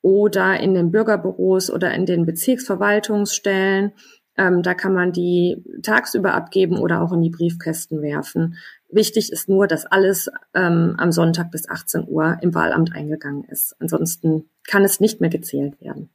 oder 0.03 0.61
in 0.61 0.75
den 0.75 0.91
Bürgerbüros 0.91 1.71
oder 1.71 1.93
in 1.95 2.07
den 2.07 2.27
Bezirksverwaltungsstellen. 2.27 3.93
Ähm, 4.37 4.63
da 4.63 4.75
kann 4.75 4.95
man 4.95 5.13
die 5.13 5.65
tagsüber 5.83 6.35
abgeben 6.35 6.79
oder 6.79 7.03
auch 7.03 7.13
in 7.13 7.23
die 7.23 7.31
Briefkästen 7.31 8.03
werfen. 8.03 8.57
Wichtig 8.89 9.33
ist 9.33 9.49
nur, 9.49 9.67
dass 9.67 9.85
alles 9.85 10.31
ähm, 10.55 10.95
am 10.97 11.13
Sonntag 11.13 11.51
bis 11.51 11.69
18 11.69 12.07
Uhr 12.09 12.39
im 12.41 12.55
Wahlamt 12.55 12.95
eingegangen 12.95 13.45
ist. 13.45 13.75
Ansonsten 13.81 14.49
kann 14.67 14.85
es 14.85 15.01
nicht 15.01 15.21
mehr 15.21 15.31
gezählt 15.31 15.81
werden. 15.81 16.09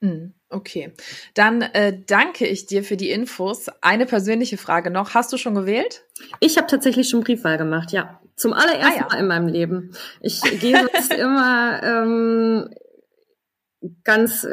Hm, 0.00 0.34
okay, 0.50 0.92
dann 1.32 1.62
äh, 1.62 1.98
danke 2.06 2.46
ich 2.46 2.66
dir 2.66 2.84
für 2.84 2.98
die 2.98 3.10
Infos. 3.10 3.68
Eine 3.80 4.04
persönliche 4.04 4.58
Frage 4.58 4.90
noch. 4.90 5.14
Hast 5.14 5.32
du 5.32 5.38
schon 5.38 5.54
gewählt? 5.54 6.04
Ich 6.40 6.58
habe 6.58 6.66
tatsächlich 6.66 7.08
schon 7.08 7.24
Briefwahl 7.24 7.56
gemacht, 7.56 7.90
ja. 7.90 8.20
Zum 8.36 8.52
allerersten 8.52 9.04
ah, 9.04 9.08
ja. 9.08 9.08
Mal 9.08 9.20
in 9.20 9.26
meinem 9.26 9.48
Leben. 9.48 9.90
Ich 10.20 10.42
gehe 10.60 10.76
sonst 10.76 11.14
immer 11.18 11.82
ähm, 11.82 12.68
ganz 14.02 14.46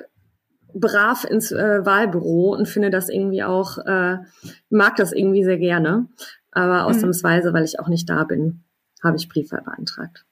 brav 0.74 1.26
ins 1.26 1.52
äh, 1.52 1.86
Wahlbüro 1.86 2.54
und 2.56 2.68
finde 2.68 2.90
das 2.90 3.10
irgendwie 3.10 3.44
auch, 3.44 3.78
äh, 3.80 4.18
mag 4.70 4.96
das 4.96 5.12
irgendwie 5.12 5.44
sehr 5.44 5.58
gerne. 5.58 6.08
Aber 6.52 6.84
mhm. 6.84 6.88
ausnahmsweise, 6.90 7.54
weil 7.54 7.64
ich 7.64 7.80
auch 7.80 7.88
nicht 7.88 8.10
da 8.10 8.24
bin, 8.24 8.64
habe 9.04 9.18
ich 9.18 9.30
Briefwahl 9.30 9.62
beantragt. 9.62 10.26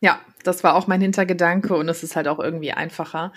Ja, 0.00 0.20
das 0.44 0.62
war 0.62 0.74
auch 0.74 0.86
mein 0.86 1.00
Hintergedanke 1.00 1.74
und 1.74 1.88
es 1.88 2.02
ist 2.02 2.16
halt 2.16 2.28
auch 2.28 2.38
irgendwie 2.38 2.72
einfacher. 2.72 3.32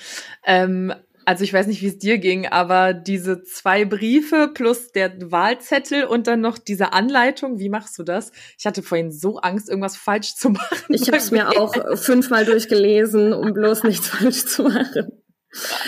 Ähm, 0.45 0.93
also 1.29 1.43
ich 1.43 1.53
weiß 1.53 1.67
nicht, 1.67 1.83
wie 1.83 1.87
es 1.89 1.99
dir 1.99 2.17
ging, 2.17 2.47
aber 2.47 2.91
diese 2.91 3.43
zwei 3.43 3.85
Briefe 3.85 4.49
plus 4.51 4.91
der 4.91 5.13
Wahlzettel 5.31 6.05
und 6.05 6.25
dann 6.25 6.41
noch 6.41 6.57
diese 6.57 6.91
Anleitung, 6.91 7.59
wie 7.59 7.69
machst 7.69 7.99
du 7.99 8.03
das? 8.03 8.31
Ich 8.57 8.65
hatte 8.65 8.81
vorhin 8.81 9.11
so 9.11 9.37
Angst, 9.37 9.69
irgendwas 9.69 9.95
falsch 9.95 10.33
zu 10.33 10.49
machen. 10.49 10.87
Ich 10.89 11.05
habe 11.05 11.17
es 11.17 11.29
mir 11.29 11.49
auch 11.49 11.75
fünfmal 11.99 12.45
durchgelesen, 12.45 13.31
um 13.33 13.53
bloß 13.53 13.83
nichts 13.83 14.07
falsch 14.09 14.45
zu 14.45 14.63
machen. 14.63 15.21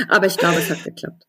Aber 0.09 0.27
ich 0.27 0.37
glaube, 0.37 0.59
es 0.59 0.69
hat 0.69 0.83
geklappt. 0.83 1.23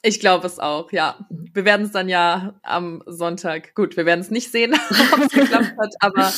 Ich 0.00 0.18
glaube 0.18 0.46
es 0.46 0.58
auch, 0.58 0.90
ja. 0.90 1.18
Wir 1.28 1.66
werden 1.66 1.84
es 1.84 1.92
dann 1.92 2.08
ja 2.08 2.58
am 2.62 3.02
Sonntag. 3.04 3.74
Gut, 3.74 3.98
wir 3.98 4.06
werden 4.06 4.20
es 4.20 4.30
nicht 4.30 4.50
sehen, 4.50 4.72
ob 5.12 5.26
es 5.26 5.28
geklappt 5.30 5.74
hat, 5.78 5.94
aber 6.00 6.32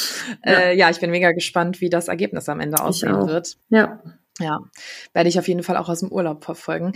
äh, 0.45 0.71
ja. 0.71 0.89
ja, 0.89 0.91
ich 0.91 0.99
bin 0.99 1.13
mega 1.13 1.31
gespannt, 1.31 1.81
wie 1.81 1.91
das 1.91 2.09
Ergebnis 2.09 2.49
am 2.49 2.59
Ende 2.59 2.83
aussehen 2.83 3.29
wird. 3.29 3.57
Ja. 3.69 4.03
Ja, 4.41 4.61
werde 5.13 5.29
ich 5.29 5.39
auf 5.39 5.47
jeden 5.47 5.63
Fall 5.63 5.77
auch 5.77 5.89
aus 5.89 6.01
dem 6.01 6.11
Urlaub 6.11 6.45
verfolgen. 6.45 6.93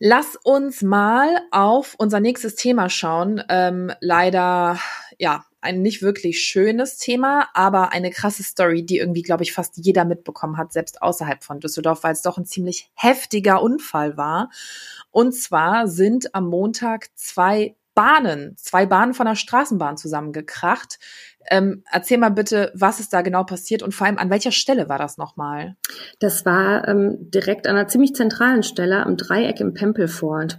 Lass 0.00 0.36
uns 0.42 0.82
mal 0.82 1.28
auf 1.52 1.94
unser 1.96 2.18
nächstes 2.18 2.56
Thema 2.56 2.88
schauen. 2.90 3.40
Ähm, 3.48 3.92
leider, 4.00 4.78
ja, 5.16 5.44
ein 5.60 5.80
nicht 5.80 6.02
wirklich 6.02 6.40
schönes 6.40 6.98
Thema, 6.98 7.48
aber 7.54 7.92
eine 7.92 8.10
krasse 8.10 8.42
Story, 8.42 8.84
die 8.84 8.98
irgendwie, 8.98 9.22
glaube 9.22 9.44
ich, 9.44 9.52
fast 9.52 9.76
jeder 9.76 10.04
mitbekommen 10.04 10.56
hat, 10.56 10.72
selbst 10.72 11.00
außerhalb 11.00 11.44
von 11.44 11.60
Düsseldorf, 11.60 12.02
weil 12.02 12.14
es 12.14 12.22
doch 12.22 12.36
ein 12.36 12.46
ziemlich 12.46 12.90
heftiger 12.94 13.62
Unfall 13.62 14.16
war. 14.16 14.50
Und 15.12 15.32
zwar 15.34 15.86
sind 15.86 16.34
am 16.34 16.48
Montag 16.48 17.10
zwei 17.14 17.76
Bahnen, 17.94 18.56
zwei 18.56 18.86
Bahnen 18.86 19.14
von 19.14 19.26
der 19.26 19.36
Straßenbahn 19.36 19.96
zusammengekracht. 19.96 20.98
Ähm, 21.50 21.82
erzähl 21.90 22.18
mal 22.18 22.30
bitte, 22.30 22.70
was 22.74 23.00
ist 23.00 23.12
da 23.12 23.22
genau 23.22 23.44
passiert 23.44 23.82
und 23.82 23.94
vor 23.94 24.06
allem 24.06 24.18
an 24.18 24.30
welcher 24.30 24.52
Stelle 24.52 24.88
war 24.88 24.98
das 24.98 25.18
nochmal? 25.18 25.76
Das 26.20 26.44
war 26.46 26.86
ähm, 26.88 27.30
direkt 27.30 27.66
an 27.66 27.76
einer 27.76 27.88
ziemlich 27.88 28.14
zentralen 28.14 28.62
Stelle 28.62 29.04
am 29.04 29.16
Dreieck 29.16 29.60
im 29.60 29.74
Pempelfort. 29.74 30.58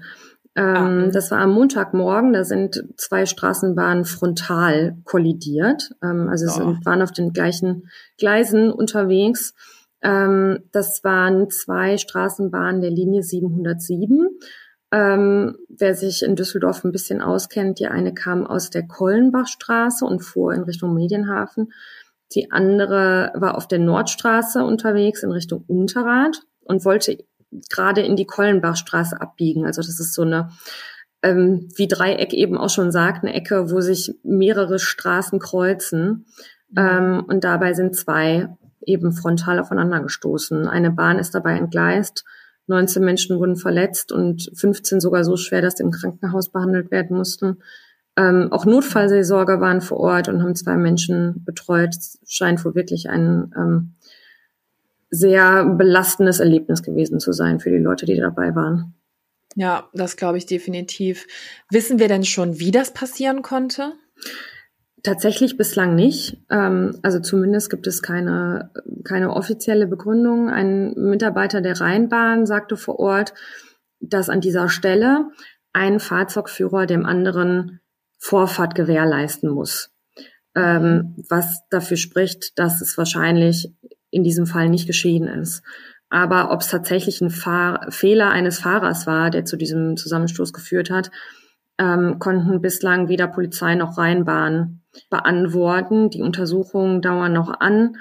Ähm, 0.55 0.65
ah. 0.65 0.89
Mhm. 0.89 1.11
Das 1.11 1.31
war 1.31 1.39
am 1.39 1.51
Montagmorgen, 1.51 2.33
da 2.33 2.43
sind 2.43 2.83
zwei 2.97 3.25
Straßenbahnen 3.25 4.05
frontal 4.05 4.97
kollidiert. 5.03 5.91
Ähm, 6.03 6.27
also 6.29 6.45
oh. 6.47 6.49
sind, 6.49 6.85
waren 6.85 7.01
auf 7.01 7.11
den 7.11 7.33
gleichen 7.33 7.89
Gleisen 8.17 8.71
unterwegs. 8.71 9.53
Ähm, 10.01 10.59
das 10.71 11.03
waren 11.03 11.49
zwei 11.49 11.97
Straßenbahnen 11.97 12.81
der 12.81 12.91
Linie 12.91 13.23
707. 13.23 14.27
Ähm, 14.93 15.57
wer 15.69 15.95
sich 15.95 16.21
in 16.21 16.35
Düsseldorf 16.35 16.83
ein 16.83 16.91
bisschen 16.91 17.19
auskennt, 17.19 17.79
die 17.79 17.87
eine 17.87 18.13
kam 18.13 18.45
aus 18.45 18.69
der 18.69 18.85
Kollenbachstraße 18.85 20.05
und 20.05 20.19
fuhr 20.19 20.53
in 20.53 20.61
Richtung 20.61 20.93
Medienhafen. 20.93 21.73
Die 22.35 22.51
andere 22.51 23.31
war 23.33 23.57
auf 23.57 23.67
der 23.67 23.79
Nordstraße 23.79 24.63
unterwegs 24.63 25.23
in 25.23 25.31
Richtung 25.31 25.63
Unterrad 25.65 26.41
und 26.61 26.85
wollte 26.85 27.17
gerade 27.71 28.01
in 28.01 28.15
die 28.15 28.27
Kollenbachstraße 28.27 29.19
abbiegen. 29.19 29.65
Also 29.65 29.81
das 29.81 29.99
ist 29.99 30.13
so 30.13 30.21
eine, 30.21 30.49
ähm, 31.23 31.69
wie 31.75 31.87
Dreieck 31.87 32.31
eben 32.31 32.55
auch 32.55 32.69
schon 32.69 32.91
sagt, 32.91 33.23
eine 33.23 33.33
Ecke, 33.33 33.71
wo 33.71 33.81
sich 33.81 34.13
mehrere 34.21 34.77
Straßen 34.77 35.39
kreuzen. 35.39 36.27
Mhm. 36.69 36.77
Ähm, 36.77 37.23
und 37.27 37.43
dabei 37.43 37.73
sind 37.73 37.95
zwei 37.95 38.47
eben 38.85 39.11
frontal 39.11 39.59
aufeinander 39.59 40.01
gestoßen. 40.01 40.67
Eine 40.67 40.91
Bahn 40.91 41.17
ist 41.17 41.33
dabei 41.33 41.57
entgleist 41.57 42.25
19 42.67 43.03
Menschen 43.03 43.39
wurden 43.39 43.55
verletzt 43.55 44.11
und 44.11 44.51
15 44.53 44.99
sogar 44.99 45.23
so 45.23 45.37
schwer, 45.37 45.61
dass 45.61 45.77
sie 45.77 45.83
im 45.83 45.91
Krankenhaus 45.91 46.49
behandelt 46.49 46.91
werden 46.91 47.17
mussten. 47.17 47.61
Ähm, 48.15 48.49
auch 48.51 48.65
Notfallseelsorger 48.65 49.59
waren 49.59 49.81
vor 49.81 49.99
Ort 49.99 50.29
und 50.29 50.43
haben 50.43 50.55
zwei 50.55 50.77
Menschen 50.77 51.43
betreut. 51.45 51.95
Es 51.95 52.19
scheint 52.27 52.63
wohl 52.63 52.75
wirklich 52.75 53.09
ein 53.09 53.51
ähm, 53.57 53.95
sehr 55.09 55.65
belastendes 55.65 56.39
Erlebnis 56.39 56.83
gewesen 56.83 57.19
zu 57.19 57.33
sein 57.33 57.59
für 57.59 57.69
die 57.69 57.77
Leute, 57.77 58.05
die 58.05 58.17
dabei 58.17 58.55
waren. 58.55 58.93
Ja, 59.55 59.89
das 59.93 60.15
glaube 60.17 60.37
ich 60.37 60.45
definitiv. 60.45 61.27
Wissen 61.69 61.99
wir 61.99 62.07
denn 62.07 62.23
schon, 62.23 62.59
wie 62.59 62.71
das 62.71 62.93
passieren 62.93 63.41
konnte? 63.41 63.93
Tatsächlich 65.03 65.57
bislang 65.57 65.95
nicht. 65.95 66.37
Ähm, 66.49 66.97
also 67.03 67.19
zumindest 67.19 67.69
gibt 67.69 67.87
es 67.87 68.01
keine, 68.01 68.71
keine 69.03 69.31
offizielle 69.31 69.85
Begründung. 69.85 70.49
Ein 70.49 70.93
Mitarbeiter 70.93 71.59
der 71.59 71.79
Rheinbahn 71.79 72.45
sagte 72.45 72.77
vor 72.77 72.99
Ort, 72.99 73.33
dass 73.99 74.29
an 74.29 74.39
dieser 74.39 74.69
Stelle 74.69 75.29
ein 75.73 75.99
Fahrzeugführer 75.99 76.85
dem 76.85 77.05
anderen 77.05 77.81
Vorfahrt 78.17 78.75
gewährleisten 78.75 79.49
muss. 79.49 79.91
Ähm, 80.55 81.17
was 81.29 81.61
dafür 81.69 81.97
spricht, 81.97 82.57
dass 82.57 82.79
es 82.79 82.97
wahrscheinlich 82.97 83.73
in 84.09 84.23
diesem 84.23 84.45
Fall 84.45 84.69
nicht 84.69 84.87
geschehen 84.87 85.27
ist. 85.27 85.63
Aber 86.09 86.51
ob 86.51 86.61
es 86.61 86.69
tatsächlich 86.69 87.19
ein 87.19 87.31
Fahr 87.31 87.87
Fehler 87.89 88.29
eines 88.29 88.59
Fahrers 88.59 89.07
war, 89.07 89.31
der 89.31 89.43
zu 89.43 89.57
diesem 89.57 89.97
Zusammenstoß 89.97 90.53
geführt 90.53 90.91
hat, 90.91 91.09
ähm, 91.77 92.19
konnten 92.19 92.61
bislang 92.61 93.07
weder 93.09 93.27
Polizei 93.27 93.75
noch 93.75 93.97
Rheinbahn 93.97 94.81
beantworten. 95.09 96.09
Die 96.09 96.21
Untersuchungen 96.21 97.01
dauern 97.01 97.33
noch 97.33 97.59
an. 97.59 97.97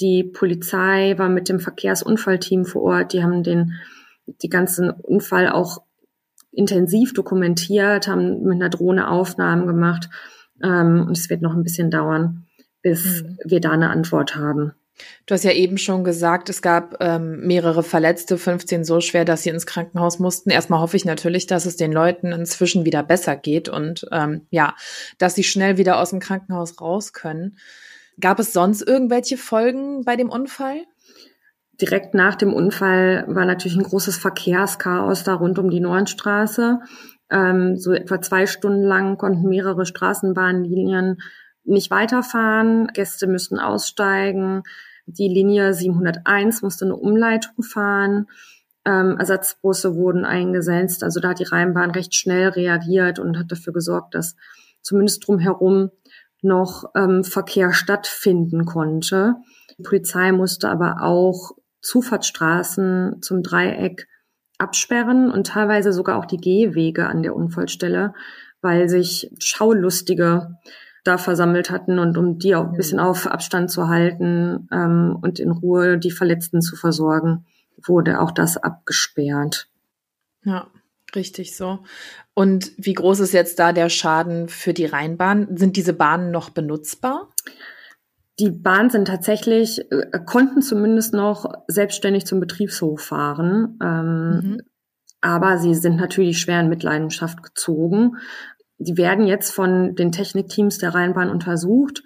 Die 0.00 0.24
Polizei 0.24 1.14
war 1.18 1.28
mit 1.28 1.48
dem 1.48 1.60
Verkehrsunfallteam 1.60 2.64
vor 2.64 2.82
Ort. 2.82 3.12
Die 3.12 3.22
haben 3.22 3.42
den, 3.42 3.74
die 4.26 4.48
ganzen 4.48 4.90
Unfall 4.90 5.48
auch 5.48 5.82
intensiv 6.50 7.14
dokumentiert, 7.14 8.08
haben 8.08 8.42
mit 8.42 8.56
einer 8.56 8.70
Drohne 8.70 9.08
Aufnahmen 9.08 9.66
gemacht. 9.66 10.08
Ähm, 10.62 11.04
und 11.06 11.16
es 11.16 11.30
wird 11.30 11.42
noch 11.42 11.54
ein 11.54 11.62
bisschen 11.62 11.90
dauern, 11.90 12.46
bis 12.82 13.22
mhm. 13.22 13.38
wir 13.44 13.60
da 13.60 13.72
eine 13.72 13.90
Antwort 13.90 14.36
haben. 14.36 14.72
Du 15.26 15.34
hast 15.34 15.44
ja 15.44 15.52
eben 15.52 15.78
schon 15.78 16.04
gesagt, 16.04 16.48
es 16.48 16.62
gab 16.62 16.96
ähm, 17.00 17.40
mehrere 17.46 17.82
Verletzte, 17.82 18.38
15 18.38 18.84
so 18.84 19.00
schwer, 19.00 19.24
dass 19.24 19.42
sie 19.42 19.50
ins 19.50 19.66
Krankenhaus 19.66 20.18
mussten. 20.18 20.50
Erstmal 20.50 20.80
hoffe 20.80 20.96
ich 20.96 21.04
natürlich, 21.04 21.46
dass 21.46 21.66
es 21.66 21.76
den 21.76 21.92
Leuten 21.92 22.32
inzwischen 22.32 22.84
wieder 22.84 23.02
besser 23.02 23.36
geht 23.36 23.68
und 23.68 24.06
ähm, 24.12 24.46
ja, 24.50 24.74
dass 25.18 25.34
sie 25.34 25.44
schnell 25.44 25.78
wieder 25.78 25.98
aus 25.98 26.10
dem 26.10 26.20
Krankenhaus 26.20 26.80
raus 26.80 27.12
können. 27.12 27.56
Gab 28.20 28.38
es 28.38 28.52
sonst 28.52 28.82
irgendwelche 28.82 29.36
Folgen 29.36 30.04
bei 30.04 30.16
dem 30.16 30.28
Unfall? 30.28 30.82
Direkt 31.80 32.14
nach 32.14 32.34
dem 32.34 32.52
Unfall 32.52 33.24
war 33.28 33.46
natürlich 33.46 33.76
ein 33.76 33.82
großes 33.82 34.16
Verkehrschaos 34.18 35.24
da 35.24 35.34
rund 35.34 35.58
um 35.58 35.70
die 35.70 35.80
Neuenstraße. 35.80 36.80
Ähm, 37.30 37.76
so 37.76 37.92
etwa 37.92 38.20
zwei 38.20 38.46
Stunden 38.46 38.82
lang 38.82 39.16
konnten 39.16 39.48
mehrere 39.48 39.86
Straßenbahnlinien 39.86 41.18
nicht 41.64 41.90
weiterfahren. 41.90 42.88
Gäste 42.88 43.26
müssten 43.26 43.58
aussteigen. 43.58 44.62
Die 45.06 45.28
Linie 45.28 45.74
701 45.74 46.62
musste 46.62 46.84
eine 46.84 46.96
Umleitung 46.96 47.62
fahren. 47.62 48.26
Ähm, 48.84 49.16
Ersatzbusse 49.18 49.94
wurden 49.94 50.24
eingesetzt. 50.24 51.04
Also 51.04 51.20
da 51.20 51.30
hat 51.30 51.38
die 51.38 51.44
Rheinbahn 51.44 51.90
recht 51.92 52.14
schnell 52.14 52.48
reagiert 52.48 53.18
und 53.18 53.38
hat 53.38 53.50
dafür 53.50 53.72
gesorgt, 53.72 54.14
dass 54.14 54.36
zumindest 54.80 55.26
drumherum 55.26 55.90
noch 56.42 56.84
ähm, 56.96 57.22
Verkehr 57.22 57.72
stattfinden 57.72 58.64
konnte. 58.64 59.36
Die 59.78 59.82
Polizei 59.82 60.32
musste 60.32 60.68
aber 60.68 61.02
auch 61.02 61.52
Zufahrtsstraßen 61.80 63.22
zum 63.22 63.42
Dreieck 63.42 64.08
absperren 64.58 65.30
und 65.30 65.46
teilweise 65.46 65.92
sogar 65.92 66.18
auch 66.18 66.26
die 66.26 66.36
Gehwege 66.36 67.06
an 67.06 67.22
der 67.22 67.34
Unfallstelle, 67.34 68.14
weil 68.60 68.88
sich 68.88 69.30
Schaulustige 69.38 70.56
da 71.04 71.18
versammelt 71.18 71.70
hatten 71.70 71.98
und 71.98 72.16
um 72.16 72.38
die 72.38 72.54
auch 72.54 72.68
ein 72.68 72.76
bisschen 72.76 73.00
auf 73.00 73.26
Abstand 73.26 73.70
zu 73.70 73.88
halten 73.88 74.68
ähm, 74.72 75.18
und 75.20 75.40
in 75.40 75.50
Ruhe 75.50 75.98
die 75.98 76.10
Verletzten 76.10 76.60
zu 76.60 76.76
versorgen, 76.76 77.44
wurde 77.84 78.20
auch 78.20 78.30
das 78.30 78.56
abgesperrt. 78.56 79.68
Ja, 80.44 80.68
richtig 81.14 81.56
so. 81.56 81.80
Und 82.34 82.72
wie 82.76 82.94
groß 82.94 83.20
ist 83.20 83.32
jetzt 83.32 83.58
da 83.58 83.72
der 83.72 83.88
Schaden 83.88 84.48
für 84.48 84.72
die 84.72 84.86
Rheinbahn? 84.86 85.56
Sind 85.56 85.76
diese 85.76 85.92
Bahnen 85.92 86.30
noch 86.30 86.50
benutzbar? 86.50 87.28
Die 88.38 88.50
Bahnen 88.50 88.90
sind 88.90 89.08
tatsächlich, 89.08 89.90
äh, 89.90 90.20
konnten 90.24 90.62
zumindest 90.62 91.14
noch 91.14 91.52
selbstständig 91.68 92.26
zum 92.26 92.40
Betriebshof 92.40 93.02
fahren. 93.02 93.78
Ähm, 93.82 94.30
mhm. 94.30 94.60
Aber 95.20 95.58
sie 95.58 95.74
sind 95.74 95.96
natürlich 95.96 96.40
schwer 96.40 96.60
in 96.60 96.68
Mitleidenschaft 96.68 97.42
gezogen 97.42 98.16
die 98.82 98.96
werden 98.96 99.26
jetzt 99.26 99.52
von 99.52 99.94
den 99.94 100.12
Technikteams 100.12 100.78
der 100.78 100.94
Rheinbahn 100.94 101.30
untersucht. 101.30 102.02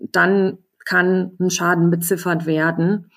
Dann 0.00 0.58
kann 0.84 1.32
ein 1.40 1.50
Schaden 1.50 1.90
beziffert 1.90 2.46
werden. 2.46 3.10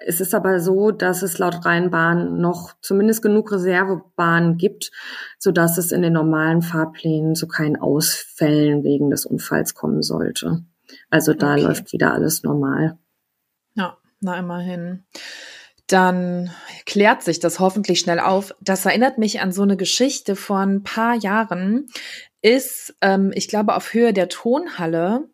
Es 0.00 0.20
ist 0.20 0.34
aber 0.34 0.60
so, 0.60 0.92
dass 0.92 1.22
es 1.22 1.38
laut 1.38 1.64
Rheinbahn 1.64 2.40
noch 2.40 2.74
zumindest 2.80 3.20
genug 3.20 3.50
Reservebahnen 3.50 4.56
gibt, 4.56 4.92
sodass 5.38 5.76
es 5.76 5.90
in 5.90 6.02
den 6.02 6.12
normalen 6.12 6.62
Fahrplänen 6.62 7.34
zu 7.34 7.48
keinen 7.48 7.76
Ausfällen 7.76 8.84
wegen 8.84 9.10
des 9.10 9.26
Unfalls 9.26 9.74
kommen 9.74 10.02
sollte. 10.02 10.64
Also 11.10 11.34
da 11.34 11.54
okay. 11.54 11.62
läuft 11.62 11.92
wieder 11.92 12.12
alles 12.12 12.44
normal. 12.44 12.96
Ja, 13.74 13.96
na 14.20 14.38
immerhin. 14.38 15.04
Dann 15.88 16.50
klärt 16.86 17.22
sich 17.22 17.40
das 17.40 17.58
hoffentlich 17.58 17.98
schnell 18.00 18.20
auf. 18.20 18.54
Das 18.60 18.84
erinnert 18.84 19.18
mich 19.18 19.40
an 19.40 19.52
so 19.52 19.62
eine 19.62 19.76
Geschichte 19.76 20.36
vor 20.36 20.58
ein 20.58 20.82
paar 20.82 21.16
Jahren. 21.16 21.86
Ist, 22.40 22.94
ähm, 23.00 23.32
ich 23.34 23.48
glaube, 23.48 23.74
auf 23.74 23.92
Höhe 23.92 24.12
der 24.12 24.28
Tonhalle 24.28 25.28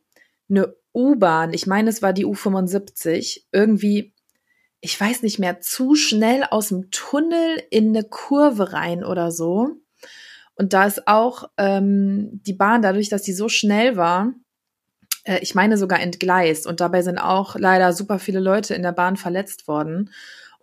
eine 0.48 0.74
U-Bahn, 0.94 1.52
ich 1.52 1.66
meine, 1.66 1.90
es 1.90 2.02
war 2.02 2.12
die 2.12 2.24
U75, 2.24 3.42
irgendwie, 3.50 4.14
ich 4.80 4.98
weiß 4.98 5.22
nicht 5.22 5.38
mehr, 5.38 5.60
zu 5.60 5.96
schnell 5.96 6.44
aus 6.44 6.68
dem 6.68 6.90
Tunnel 6.90 7.60
in 7.70 7.88
eine 7.88 8.04
Kurve 8.04 8.72
rein 8.72 9.04
oder 9.04 9.32
so. 9.32 9.76
Und 10.54 10.72
da 10.72 10.86
ist 10.86 11.08
auch 11.08 11.50
ähm, 11.58 12.40
die 12.46 12.52
Bahn, 12.52 12.80
dadurch, 12.80 13.08
dass 13.08 13.22
die 13.22 13.32
so 13.32 13.48
schnell 13.48 13.96
war, 13.96 14.32
äh, 15.24 15.38
ich 15.40 15.54
meine 15.54 15.76
sogar 15.76 16.00
entgleist. 16.00 16.66
Und 16.66 16.80
dabei 16.80 17.02
sind 17.02 17.18
auch 17.18 17.56
leider 17.56 17.92
super 17.92 18.20
viele 18.20 18.40
Leute 18.40 18.74
in 18.74 18.82
der 18.82 18.92
Bahn 18.92 19.16
verletzt 19.16 19.66
worden. 19.66 20.10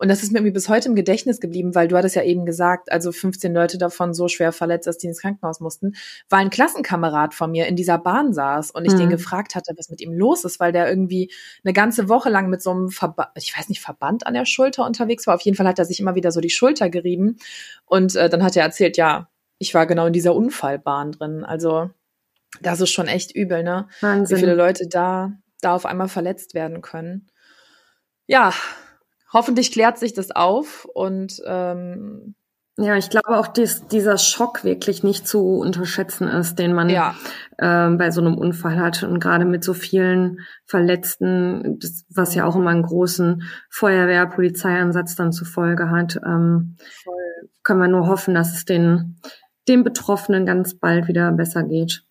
Und 0.02 0.08
das 0.08 0.24
ist 0.24 0.32
mir 0.32 0.40
irgendwie 0.40 0.54
bis 0.54 0.68
heute 0.68 0.88
im 0.88 0.96
Gedächtnis 0.96 1.38
geblieben, 1.38 1.76
weil 1.76 1.86
du 1.86 1.96
hattest 1.96 2.16
ja 2.16 2.24
eben 2.24 2.44
gesagt, 2.44 2.90
also 2.90 3.12
15 3.12 3.54
Leute 3.54 3.78
davon 3.78 4.14
so 4.14 4.26
schwer 4.26 4.50
verletzt, 4.50 4.88
dass 4.88 4.98
die 4.98 5.06
ins 5.06 5.20
Krankenhaus 5.20 5.60
mussten, 5.60 5.92
weil 6.28 6.40
ein 6.40 6.50
Klassenkamerad 6.50 7.34
von 7.34 7.52
mir 7.52 7.68
in 7.68 7.76
dieser 7.76 7.98
Bahn 7.98 8.34
saß 8.34 8.72
und 8.72 8.84
ich 8.84 8.94
mhm. 8.94 8.98
den 8.98 9.10
gefragt 9.10 9.54
hatte, 9.54 9.74
was 9.76 9.90
mit 9.90 10.00
ihm 10.00 10.12
los 10.12 10.42
ist, 10.42 10.58
weil 10.58 10.72
der 10.72 10.88
irgendwie 10.88 11.30
eine 11.62 11.72
ganze 11.72 12.08
Woche 12.08 12.30
lang 12.30 12.50
mit 12.50 12.60
so 12.60 12.72
einem 12.72 12.88
Verband, 12.88 13.28
ich 13.36 13.56
weiß 13.56 13.68
nicht, 13.68 13.80
Verband 13.80 14.26
an 14.26 14.34
der 14.34 14.44
Schulter 14.44 14.84
unterwegs 14.84 15.28
war. 15.28 15.36
Auf 15.36 15.42
jeden 15.42 15.56
Fall 15.56 15.68
hat 15.68 15.78
er 15.78 15.84
sich 15.84 16.00
immer 16.00 16.16
wieder 16.16 16.32
so 16.32 16.40
die 16.40 16.50
Schulter 16.50 16.90
gerieben. 16.90 17.36
Und 17.84 18.16
äh, 18.16 18.28
dann 18.28 18.42
hat 18.42 18.56
er 18.56 18.64
erzählt, 18.64 18.96
ja, 18.96 19.30
ich 19.60 19.72
war 19.72 19.86
genau 19.86 20.06
in 20.06 20.12
dieser 20.12 20.34
Unfallbahn 20.34 21.12
drin. 21.12 21.44
Also 21.44 21.90
das 22.60 22.80
ist 22.80 22.90
schon 22.90 23.06
echt 23.06 23.36
übel, 23.36 23.62
ne? 23.62 23.86
Wahnsinn. 24.00 24.36
Wie 24.36 24.40
viele 24.40 24.54
Leute 24.56 24.88
da, 24.88 25.30
da 25.60 25.76
auf 25.76 25.86
einmal 25.86 26.08
verletzt 26.08 26.54
werden 26.54 26.82
können. 26.82 27.28
Ja, 28.26 28.52
hoffentlich 29.32 29.72
klärt 29.72 29.98
sich 29.98 30.12
das 30.12 30.30
auf 30.30 30.84
und 30.84 31.42
ähm, 31.46 32.34
ja, 32.78 32.96
ich 32.96 33.10
glaube 33.10 33.36
auch, 33.38 33.48
dass 33.48 33.86
dieser 33.88 34.16
Schock 34.16 34.64
wirklich 34.64 35.02
nicht 35.02 35.28
zu 35.28 35.58
unterschätzen 35.58 36.26
ist, 36.26 36.58
den 36.58 36.72
man 36.72 36.88
ja. 36.88 37.14
äh, 37.58 37.90
bei 37.90 38.10
so 38.10 38.22
einem 38.22 38.38
Unfall 38.38 38.80
hat. 38.80 39.02
Und 39.02 39.20
gerade 39.20 39.44
mit 39.44 39.62
so 39.62 39.74
vielen 39.74 40.40
Verletzten, 40.64 41.78
was 42.08 42.34
ja 42.34 42.46
auch 42.46 42.56
immer 42.56 42.70
einen 42.70 42.82
großen 42.82 43.42
Feuerwehr-, 43.68 44.26
Polizeieinsatz 44.26 45.16
dann 45.16 45.32
zur 45.32 45.46
Folge 45.46 45.90
hat, 45.90 46.18
ähm, 46.24 46.78
können 47.62 47.80
wir 47.80 47.88
nur 47.88 48.06
hoffen, 48.06 48.32
dass 48.32 48.54
es 48.54 48.64
den, 48.64 49.20
den 49.68 49.84
Betroffenen 49.84 50.46
ganz 50.46 50.74
bald 50.74 51.08
wieder 51.08 51.30
besser 51.32 51.64
geht. 51.64 52.04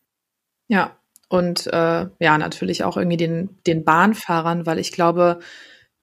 Ja, 0.68 0.96
und 1.28 1.66
äh, 1.68 2.08
ja, 2.20 2.38
natürlich 2.38 2.84
auch 2.84 2.98
irgendwie 2.98 3.18
den, 3.18 3.58
den 3.66 3.84
Bahnfahrern, 3.84 4.68
weil 4.68 4.78
ich 4.78 4.92
glaube, 4.92 5.40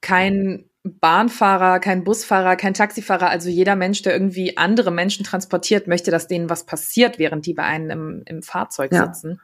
kein 0.01 0.65
Bahnfahrer, 0.97 1.81
kein 1.81 2.05
Busfahrer, 2.05 2.57
kein 2.57 2.75
Taxifahrer, 2.75 3.29
also 3.29 3.49
jeder 3.49 3.77
Mensch, 3.77 4.03
der 4.03 4.13
irgendwie 4.13 4.57
andere 4.57 4.91
Menschen 4.91 5.25
transportiert, 5.25 5.87
möchte, 5.87 6.11
dass 6.11 6.29
denen 6.29 6.49
was 6.49 6.65
passiert, 6.65 7.19
während 7.19 7.47
die 7.47 7.55
bei 7.55 7.65
einem 7.65 7.91
im, 7.91 8.23
im 8.27 8.43
Fahrzeug 8.43 8.93
ja. 8.93 9.07
sitzen. 9.07 9.41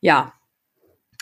Ja. 0.00 0.34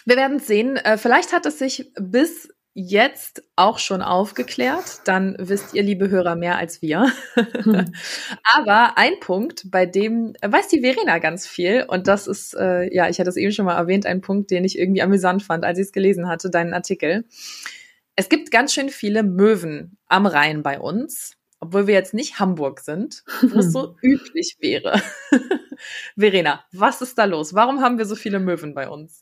Wir 0.05 0.17
werden 0.17 0.41
sehen. 0.41 0.77
Äh, 0.77 0.99
vielleicht 0.99 1.33
hat 1.33 1.47
es 1.47 1.59
sich 1.59 1.93
bis 1.95 2.49
jetzt 2.75 3.45
auch 3.55 3.79
schon 3.79 4.03
aufgeklärt. 4.03 5.03
Dann 5.05 5.37
wisst 5.39 5.75
ihr, 5.75 5.83
liebe 5.83 6.09
Hörer, 6.09 6.37
mehr 6.37 6.57
als 6.57 6.81
wir. 6.81 7.13
Hm. 7.35 7.93
Aber 8.57 8.97
ein 8.97 9.21
Punkt, 9.21 9.71
bei 9.71 9.85
dem 9.85 10.33
weiß 10.43 10.69
die 10.69 10.81
Verena 10.81 11.19
ganz 11.19 11.47
viel. 11.47 11.85
Und 11.87 12.09
das 12.09 12.27
ist, 12.27 12.55
äh, 12.55 12.93
ja, 12.95 13.09
ich 13.09 13.21
hatte 13.21 13.29
es 13.29 13.37
eben 13.37 13.53
schon 13.53 13.67
mal 13.67 13.77
erwähnt, 13.77 14.07
ein 14.07 14.23
Punkt, 14.23 14.51
den 14.51 14.65
ich 14.65 14.79
irgendwie 14.79 15.03
amüsant 15.03 15.43
fand, 15.43 15.65
als 15.65 15.79
ich 15.79 15.87
es 15.87 15.93
gelesen 15.93 16.29
hatte, 16.29 16.51
deinen 16.51 16.73
Artikel. 16.73 17.25
Es 18.17 18.29
gibt 18.29 18.51
ganz 18.51 18.75
schön 18.75 18.91
viele 18.91 19.23
Möwen 19.23 19.99
am 20.07 20.27
Rhein 20.27 20.63
bei 20.63 20.79
uns, 20.79 21.37
obwohl 21.61 21.87
wir 21.87 21.95
jetzt 21.95 22.13
nicht 22.13 22.39
Hamburg 22.39 22.81
sind, 22.81 23.23
wo 23.41 23.61
es 23.61 23.73
so 23.73 23.97
üblich 24.03 24.57
wäre. 24.61 25.01
Verena, 26.17 26.65
was 26.73 27.01
ist 27.01 27.17
da 27.19 27.25
los? 27.25 27.55
Warum 27.55 27.81
haben 27.81 27.99
wir 27.99 28.05
so 28.05 28.15
viele 28.15 28.41
Möwen 28.41 28.75
bei 28.75 28.89
uns? 28.89 29.21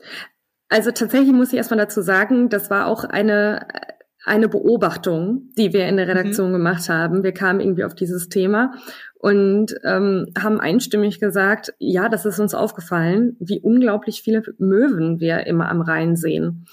Also 0.68 0.90
tatsächlich 0.90 1.32
muss 1.32 1.52
ich 1.52 1.58
erstmal 1.58 1.78
dazu 1.78 2.00
sagen, 2.00 2.48
das 2.48 2.70
war 2.70 2.86
auch 2.86 3.04
eine, 3.04 3.66
eine 4.24 4.48
Beobachtung, 4.48 5.50
die 5.56 5.72
wir 5.72 5.86
in 5.86 5.96
der 5.96 6.06
mhm. 6.06 6.12
Redaktion 6.12 6.48
mhm. 6.48 6.54
gemacht 6.54 6.88
haben. 6.88 7.22
Wir 7.22 7.32
kamen 7.32 7.60
irgendwie 7.60 7.84
auf 7.84 7.94
dieses 7.94 8.28
Thema 8.28 8.74
und 9.18 9.74
ähm, 9.84 10.32
haben 10.38 10.60
einstimmig 10.60 11.20
gesagt, 11.20 11.74
ja, 11.78 12.08
das 12.08 12.24
ist 12.24 12.40
uns 12.40 12.54
aufgefallen, 12.54 13.36
wie 13.38 13.60
unglaublich 13.60 14.22
viele 14.22 14.42
Möwen 14.58 15.20
wir 15.20 15.46
immer 15.46 15.68
am 15.68 15.80
Rhein 15.82 16.16
sehen. 16.16 16.66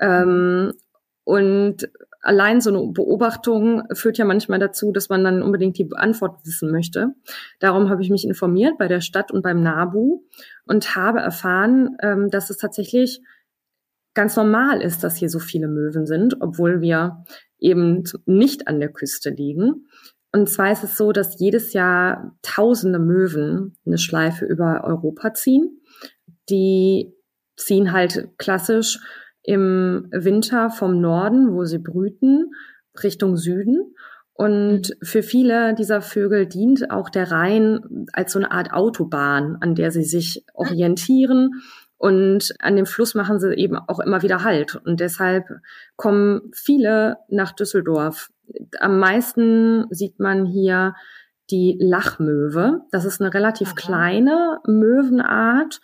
Ähm, 0.00 0.72
und 1.24 1.88
allein 2.22 2.60
so 2.60 2.70
eine 2.70 2.92
Beobachtung 2.92 3.82
führt 3.92 4.16
ja 4.16 4.24
manchmal 4.24 4.58
dazu, 4.58 4.92
dass 4.92 5.08
man 5.08 5.24
dann 5.24 5.42
unbedingt 5.42 5.76
die 5.76 5.88
Antwort 5.92 6.44
wissen 6.44 6.70
möchte. 6.70 7.14
Darum 7.58 7.90
habe 7.90 8.02
ich 8.02 8.10
mich 8.10 8.24
informiert 8.24 8.78
bei 8.78 8.88
der 8.88 9.00
Stadt 9.00 9.32
und 9.32 9.42
beim 9.42 9.62
NABU 9.62 10.22
und 10.64 10.96
habe 10.96 11.20
erfahren, 11.20 11.96
ähm, 12.00 12.30
dass 12.30 12.48
es 12.50 12.58
tatsächlich 12.58 13.20
ganz 14.14 14.36
normal 14.36 14.80
ist, 14.82 15.02
dass 15.02 15.16
hier 15.16 15.28
so 15.28 15.38
viele 15.38 15.68
Möwen 15.68 16.06
sind, 16.06 16.36
obwohl 16.40 16.80
wir 16.80 17.24
eben 17.58 18.04
nicht 18.26 18.68
an 18.68 18.78
der 18.78 18.92
Küste 18.92 19.30
liegen. 19.30 19.86
Und 20.32 20.48
zwar 20.48 20.72
ist 20.72 20.84
es 20.84 20.96
so, 20.96 21.12
dass 21.12 21.38
jedes 21.38 21.72
Jahr 21.72 22.36
tausende 22.42 22.98
Möwen 22.98 23.76
eine 23.84 23.98
Schleife 23.98 24.44
über 24.44 24.84
Europa 24.84 25.34
ziehen. 25.34 25.80
Die 26.48 27.12
ziehen 27.56 27.92
halt 27.92 28.30
klassisch 28.38 28.98
im 29.42 30.08
Winter 30.12 30.70
vom 30.70 31.00
Norden, 31.00 31.52
wo 31.52 31.64
sie 31.64 31.78
brüten, 31.78 32.52
Richtung 33.02 33.36
Süden. 33.36 33.94
Und 34.34 34.90
mhm. 34.90 34.94
für 35.02 35.22
viele 35.22 35.74
dieser 35.74 36.00
Vögel 36.00 36.46
dient 36.46 36.90
auch 36.90 37.10
der 37.10 37.30
Rhein 37.30 38.06
als 38.12 38.32
so 38.32 38.38
eine 38.38 38.50
Art 38.50 38.72
Autobahn, 38.72 39.56
an 39.60 39.74
der 39.74 39.90
sie 39.90 40.04
sich 40.04 40.44
orientieren. 40.54 41.62
Und 41.96 42.54
an 42.58 42.74
dem 42.74 42.86
Fluss 42.86 43.14
machen 43.14 43.38
sie 43.38 43.54
eben 43.54 43.76
auch 43.76 44.00
immer 44.00 44.22
wieder 44.22 44.42
Halt. 44.42 44.74
Und 44.74 44.98
deshalb 44.98 45.44
kommen 45.96 46.50
viele 46.52 47.18
nach 47.28 47.52
Düsseldorf. 47.52 48.30
Am 48.80 48.98
meisten 48.98 49.86
sieht 49.90 50.18
man 50.18 50.44
hier 50.44 50.94
die 51.50 51.76
Lachmöwe. 51.80 52.80
Das 52.90 53.04
ist 53.04 53.20
eine 53.20 53.32
relativ 53.32 53.68
Aha. 53.68 53.74
kleine 53.76 54.58
Möwenart 54.66 55.80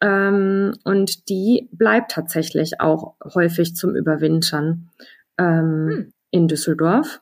ähm, 0.00 0.74
und 0.84 1.28
die 1.28 1.68
bleibt 1.72 2.12
tatsächlich 2.12 2.80
auch 2.80 3.14
häufig 3.34 3.74
zum 3.74 3.96
Überwintern 3.96 4.90
ähm, 5.38 5.88
hm. 5.88 6.12
in 6.30 6.48
Düsseldorf 6.48 7.20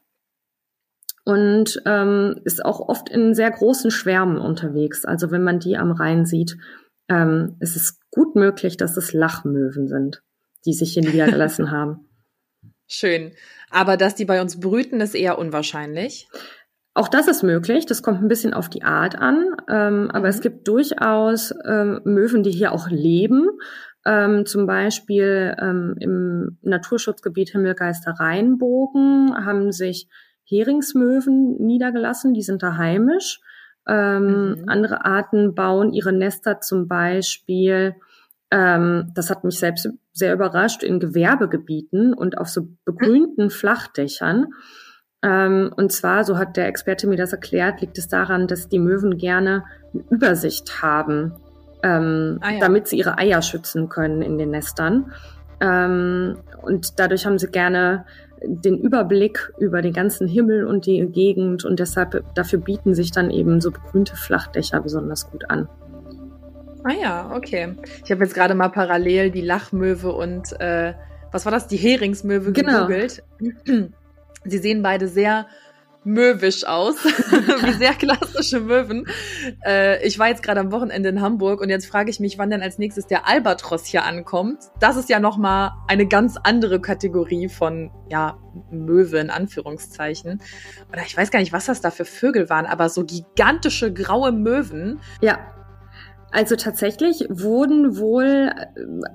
und 1.25 1.83
ähm, 1.87 2.41
ist 2.45 2.65
auch 2.65 2.81
oft 2.81 3.09
in 3.09 3.35
sehr 3.35 3.51
großen 3.51 3.91
Schwärmen 3.91 4.39
unterwegs. 4.39 5.05
Also 5.05 5.31
wenn 5.31 5.43
man 5.43 5.59
die 5.59 5.77
am 5.77 5.91
Rhein 5.91 6.25
sieht, 6.25 6.57
ähm, 7.09 7.57
ist 7.61 7.77
es 7.77 7.99
gut 8.11 8.37
möglich, 8.37 8.77
dass 8.77 8.97
es 8.97 9.13
Lachmöwen 9.13 9.89
sind, 9.89 10.23
die 10.65 10.73
sich 10.73 10.95
hier 10.95 11.03
niedergelassen 11.03 11.71
haben. 11.73 12.09
Schön. 12.87 13.33
Aber 13.71 13.97
dass 13.97 14.15
die 14.15 14.25
bei 14.25 14.41
uns 14.41 14.61
brüten, 14.61 15.01
ist 15.01 15.15
eher 15.15 15.39
unwahrscheinlich. 15.39 16.29
Auch 16.97 17.09
das 17.09 17.29
ist 17.29 17.43
möglich. 17.43 17.85
Das 17.85 18.03
kommt 18.03 18.23
ein 18.23 18.29
bisschen 18.29 18.55
auf 18.55 18.71
die 18.71 18.83
Art 18.83 19.17
an. 19.17 19.55
Ähm, 19.69 20.11
aber 20.11 20.21
mhm. 20.21 20.31
es 20.31 20.41
gibt 20.41 20.67
durchaus 20.67 21.53
ähm, 21.67 22.01
Möwen, 22.05 22.43
die 22.43 22.51
hier 22.51 22.73
auch 22.73 22.89
leben. 22.89 23.51
Ähm, 24.07 24.47
zum 24.47 24.67
Beispiel 24.67 25.55
ähm, 25.61 25.97
im 26.01 26.57
Naturschutzgebiet 26.63 27.51
Himmelgeister 27.51 28.13
Rheinbogen 28.19 29.35
haben 29.45 29.73
sich 29.73 30.09
Heringsmöwen 30.45 31.59
niedergelassen. 31.59 32.33
Die 32.33 32.41
sind 32.41 32.63
da 32.63 32.79
heimisch. 32.79 33.41
Ähm, 33.87 34.55
mhm. 34.61 34.65
Andere 34.67 35.05
Arten 35.05 35.55
bauen 35.55 35.93
ihre 35.93 36.15
Nester 36.15 36.63
zum 36.63 36.89
Beispiel 36.89 37.95
ähm, 38.51 39.11
das 39.15 39.29
hat 39.29 39.45
mich 39.45 39.59
selbst 39.59 39.89
sehr 40.13 40.33
überrascht, 40.33 40.83
in 40.83 41.01
Gewerbegebieten 41.01 42.15
und 42.15 42.39
auf 42.39 42.49
so 42.49 42.69
begrünten 42.85 43.51
Flachdächern. 43.51 44.47
Ähm, 45.27 45.73
und 45.77 45.91
zwar, 45.91 46.23
so 46.25 46.39
hat 46.39 46.57
der 46.57 46.69
Experte 46.69 47.09
mir 47.09 47.17
das 47.17 47.33
erklärt, 47.33 47.81
liegt 47.81 47.99
es 47.99 48.07
daran, 48.07 48.47
dass 48.47 48.69
die 48.69 48.79
Möwen 48.79 49.19
gerne 49.19 49.65
eine 49.93 50.05
Übersicht 50.09 50.83
haben, 50.83 51.35
ähm, 51.83 52.39
ah, 52.43 52.53
ja. 52.53 52.61
damit 52.61 52.87
sie 52.87 52.99
ihre 52.99 53.19
Eier 53.19 53.43
schützen 53.43 53.89
können 53.89 54.23
in 54.23 54.39
den 54.39 54.51
Nestern. 54.51 55.13
Ähm, 55.61 56.39
und 56.63 57.01
dadurch 57.01 57.27
haben 57.27 57.39
sie 57.39 57.49
gerne 57.49 58.05
den 58.45 58.79
Überblick 58.79 59.53
über 59.59 59.83
den 59.83 59.93
ganzen 59.93 60.29
Himmel 60.29 60.65
und 60.65 60.87
die 60.87 61.05
Gegend 61.07 61.65
und 61.65 61.81
deshalb 61.81 62.23
dafür 62.35 62.61
bieten 62.61 62.95
sich 62.95 63.11
dann 63.11 63.31
eben 63.31 63.61
so 63.61 63.73
begrünte 63.73 64.15
Flachdächer 64.15 64.81
besonders 64.81 65.29
gut 65.31 65.51
an. 65.51 65.69
Ah 66.85 66.93
ja, 67.03 67.33
okay. 67.35 67.75
Ich 68.05 68.13
habe 68.13 68.23
jetzt 68.23 68.35
gerade 68.35 68.55
mal 68.55 68.69
parallel 68.69 69.33
die 69.33 69.41
Lachmöwe 69.41 70.13
und 70.13 70.53
äh, 70.61 70.95
was 71.33 71.45
war 71.47 71.51
das? 71.51 71.67
Die 71.67 71.79
Heringsmöwe 71.79 72.53
genau. 72.53 72.87
gegoogelt. 72.87 73.25
Sie 74.47 74.59
sehen 74.59 74.83
beide 74.83 75.09
sehr 75.09 75.47
möwisch 76.07 76.65
aus, 76.65 77.05
wie 77.05 77.73
sehr 77.73 77.93
klassische 77.93 78.61
Möwen. 78.61 79.07
Äh, 79.67 80.07
ich 80.07 80.21
war 80.21 80.29
jetzt 80.29 80.43
gerade 80.43 80.61
am 80.61 80.71
Wochenende 80.71 81.09
in 81.09 81.21
Hamburg 81.21 81.61
und 81.61 81.69
jetzt 81.69 81.87
frage 81.87 82.11
ich 82.11 82.21
mich, 82.21 82.39
wann 82.39 82.49
denn 82.49 82.63
als 82.63 82.79
nächstes 82.79 83.09
der 83.09 83.27
Albatros 83.27 83.85
hier 83.87 84.05
ankommt. 84.05 84.59
Das 84.79 84.97
ist 84.97 85.09
ja 85.11 85.19
noch 85.19 85.37
mal 85.37 85.73
eine 85.89 86.07
ganz 86.07 86.37
andere 86.41 86.81
Kategorie 86.81 87.49
von 87.49 87.91
ja 88.09 88.39
Möwe 88.71 89.19
in 89.19 89.31
Anführungszeichen. 89.31 90.41
Oder 90.93 91.03
ich 91.05 91.17
weiß 91.17 91.33
gar 91.33 91.41
nicht, 91.41 91.53
was 91.53 91.67
das 91.67 91.81
da 91.81 91.91
für 91.91 92.05
Vögel 92.05 92.49
waren, 92.49 92.67
aber 92.67 92.89
so 92.89 93.05
gigantische 93.05 93.93
graue 93.93 94.31
Möwen. 94.31 95.01
Ja. 95.21 95.41
Also 96.31 96.55
tatsächlich 96.55 97.27
wurden 97.31 97.99
wohl 97.99 98.53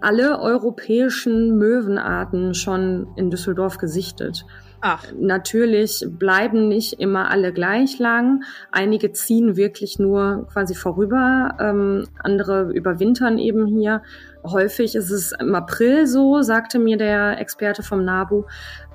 alle 0.02 0.40
europäischen 0.40 1.58
Möwenarten 1.58 2.54
schon 2.54 3.08
in 3.16 3.30
Düsseldorf 3.30 3.78
gesichtet. 3.78 4.46
Ach. 4.82 5.06
Natürlich 5.18 6.06
bleiben 6.10 6.68
nicht 6.68 7.00
immer 7.00 7.30
alle 7.30 7.54
gleich 7.54 8.00
lang. 8.00 8.44
Einige 8.72 9.12
ziehen 9.12 9.56
wirklich 9.56 10.00
nur 10.00 10.48
quasi 10.52 10.74
vorüber, 10.74 11.56
ähm, 11.60 12.08
andere 12.18 12.72
überwintern 12.72 13.38
eben 13.38 13.68
hier. 13.68 14.02
Häufig 14.44 14.96
ist 14.96 15.12
es 15.12 15.34
im 15.40 15.54
April 15.54 16.08
so, 16.08 16.42
sagte 16.42 16.80
mir 16.80 16.98
der 16.98 17.40
Experte 17.40 17.84
vom 17.84 18.04
NABU, 18.04 18.46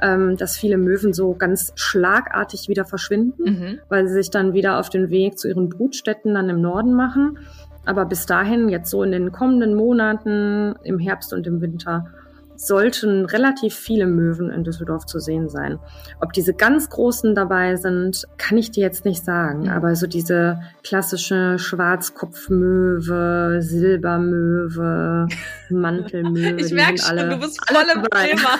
ähm, 0.02 0.36
dass 0.36 0.56
viele 0.56 0.76
Möwen 0.76 1.12
so 1.12 1.34
ganz 1.34 1.72
schlagartig 1.76 2.68
wieder 2.68 2.84
verschwinden, 2.84 3.44
mhm. 3.44 3.78
weil 3.88 4.08
sie 4.08 4.14
sich 4.14 4.30
dann 4.30 4.54
wieder 4.54 4.80
auf 4.80 4.90
den 4.90 5.10
Weg 5.10 5.38
zu 5.38 5.46
ihren 5.46 5.68
Brutstätten 5.68 6.34
dann 6.34 6.48
im 6.48 6.60
Norden 6.60 6.94
machen. 6.94 7.38
Aber 7.84 8.04
bis 8.04 8.26
dahin, 8.26 8.68
jetzt 8.68 8.90
so 8.90 9.04
in 9.04 9.12
den 9.12 9.30
kommenden 9.30 9.76
Monaten, 9.76 10.74
im 10.82 10.98
Herbst 10.98 11.32
und 11.32 11.46
im 11.46 11.60
Winter, 11.60 12.06
sollten 12.56 13.26
relativ 13.26 13.74
viele 13.74 14.06
Möwen 14.06 14.50
in 14.50 14.64
Düsseldorf 14.64 15.06
zu 15.06 15.18
sehen 15.18 15.48
sein. 15.48 15.78
Ob 16.20 16.32
diese 16.32 16.54
ganz 16.54 16.88
großen 16.90 17.34
dabei 17.34 17.74
sind, 17.76 18.26
kann 18.38 18.58
ich 18.58 18.70
dir 18.70 18.82
jetzt 18.82 19.04
nicht 19.04 19.24
sagen. 19.24 19.68
Aber 19.68 19.96
so 19.96 20.06
diese 20.06 20.62
klassische 20.82 21.58
Schwarzkopfmöwe, 21.58 23.62
Silbermöwe, 23.62 25.28
Mantelmöwe. 25.70 26.60
ich 26.60 26.72
merke 26.72 26.98
schon, 26.98 27.18
alle, 27.18 27.28
du 27.28 27.38
bist 27.38 27.60
voll 27.68 27.84
im 27.94 28.04
Thema. 28.04 28.58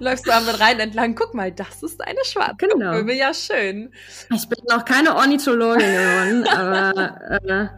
Läufst 0.00 0.26
du 0.26 0.32
am 0.32 0.48
Rhein 0.48 0.80
entlang, 0.80 1.14
guck 1.14 1.34
mal, 1.34 1.52
das 1.52 1.82
ist 1.82 2.00
eine 2.06 2.24
Schwarzkopfmöwe, 2.24 3.04
genau. 3.04 3.12
ja 3.12 3.34
schön. 3.34 3.92
Ich 4.34 4.48
bin 4.48 4.58
noch 4.70 4.84
keine 4.84 5.16
Ornithologin, 5.16 6.46
aber 6.48 7.40
äh, 7.44 7.68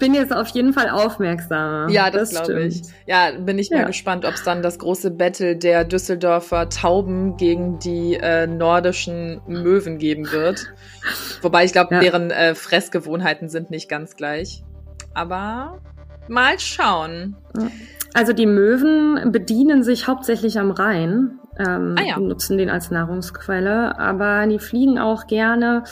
bin 0.00 0.14
jetzt 0.14 0.34
auf 0.34 0.48
jeden 0.48 0.72
Fall 0.72 0.88
aufmerksamer. 0.88 1.88
Ja, 1.90 2.10
das, 2.10 2.30
das 2.30 2.46
glaube 2.46 2.64
ich. 2.64 2.82
Ja, 3.06 3.30
bin 3.38 3.58
ich 3.60 3.68
ja. 3.68 3.78
mal 3.78 3.86
gespannt, 3.86 4.24
ob 4.24 4.34
es 4.34 4.42
dann 4.42 4.62
das 4.62 4.80
große 4.80 5.12
Battle 5.12 5.54
der 5.54 5.84
Düsseldorfer 5.84 6.68
Tauben 6.68 7.36
gegen 7.36 7.78
die 7.78 8.14
äh, 8.14 8.48
nordischen 8.48 9.40
Möwen 9.46 9.98
geben 9.98 10.32
wird. 10.32 10.72
Wobei 11.42 11.64
ich 11.64 11.72
glaube, 11.72 11.94
ja. 11.94 12.00
deren 12.00 12.32
äh, 12.32 12.56
Fressgewohnheiten 12.56 13.48
sind 13.48 13.70
nicht 13.70 13.88
ganz 13.88 14.16
gleich. 14.16 14.64
Aber 15.14 15.78
mal 16.26 16.58
schauen. 16.58 17.36
Also 18.14 18.32
die 18.32 18.46
Möwen 18.46 19.30
bedienen 19.30 19.84
sich 19.84 20.08
hauptsächlich 20.08 20.58
am 20.58 20.72
Rhein, 20.72 21.38
ähm, 21.58 21.94
ah 21.98 22.02
ja. 22.02 22.18
nutzen 22.18 22.58
den 22.58 22.70
als 22.70 22.90
Nahrungsquelle, 22.90 23.98
aber 23.98 24.46
die 24.46 24.58
fliegen 24.58 24.98
auch 24.98 25.26
gerne 25.26 25.84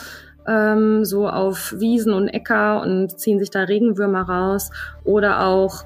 ähm, 0.47 1.05
so 1.05 1.27
auf 1.27 1.73
Wiesen 1.77 2.13
und 2.13 2.27
Äcker 2.27 2.81
und 2.81 3.19
ziehen 3.19 3.39
sich 3.39 3.49
da 3.49 3.61
Regenwürmer 3.61 4.21
raus 4.21 4.71
oder 5.03 5.45
auch 5.45 5.85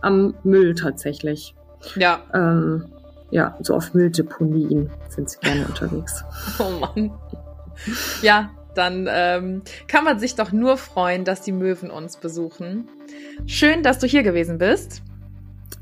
am 0.00 0.34
Müll 0.42 0.74
tatsächlich. 0.74 1.54
Ja. 1.96 2.20
Ähm, 2.34 2.86
ja, 3.30 3.56
so 3.60 3.74
auf 3.74 3.94
Mülldeponien 3.94 4.90
sind 5.08 5.30
sie 5.30 5.38
gerne 5.40 5.66
unterwegs. 5.66 6.24
Oh 6.58 6.70
Mann. 6.70 7.10
Ja, 8.20 8.50
dann 8.74 9.08
ähm, 9.10 9.62
kann 9.88 10.04
man 10.04 10.18
sich 10.18 10.34
doch 10.34 10.52
nur 10.52 10.76
freuen, 10.76 11.24
dass 11.24 11.40
die 11.42 11.52
Möwen 11.52 11.90
uns 11.90 12.16
besuchen. 12.16 12.88
Schön, 13.46 13.82
dass 13.82 13.98
du 13.98 14.06
hier 14.06 14.22
gewesen 14.22 14.58
bist. 14.58 15.02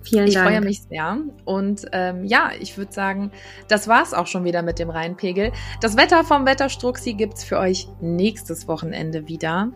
Vielen 0.03 0.29
ich 0.29 0.35
Dank. 0.35 0.47
Ich 0.49 0.53
freue 0.53 0.65
mich 0.65 0.83
sehr. 0.83 1.19
Und 1.45 1.87
ähm, 1.93 2.25
ja, 2.25 2.51
ich 2.59 2.79
würde 2.79 2.93
sagen, 2.93 3.33
das 3.69 3.87
war's 3.87 4.15
auch 4.15 4.27
schon 4.27 4.45
wieder 4.45 4.63
mit 4.63 4.79
dem 4.79 4.89
Rheinpegel. 4.89 5.53
Das 5.81 5.97
Wetter 5.97 6.25
vom 6.25 6.47
Wetterstruxi 6.47 7.15
gibt's 7.15 7.45
für 7.45 7.59
euch 7.59 7.89
nächstes 8.01 8.67
Wochenende 8.67 9.29
wieder. 9.29 9.73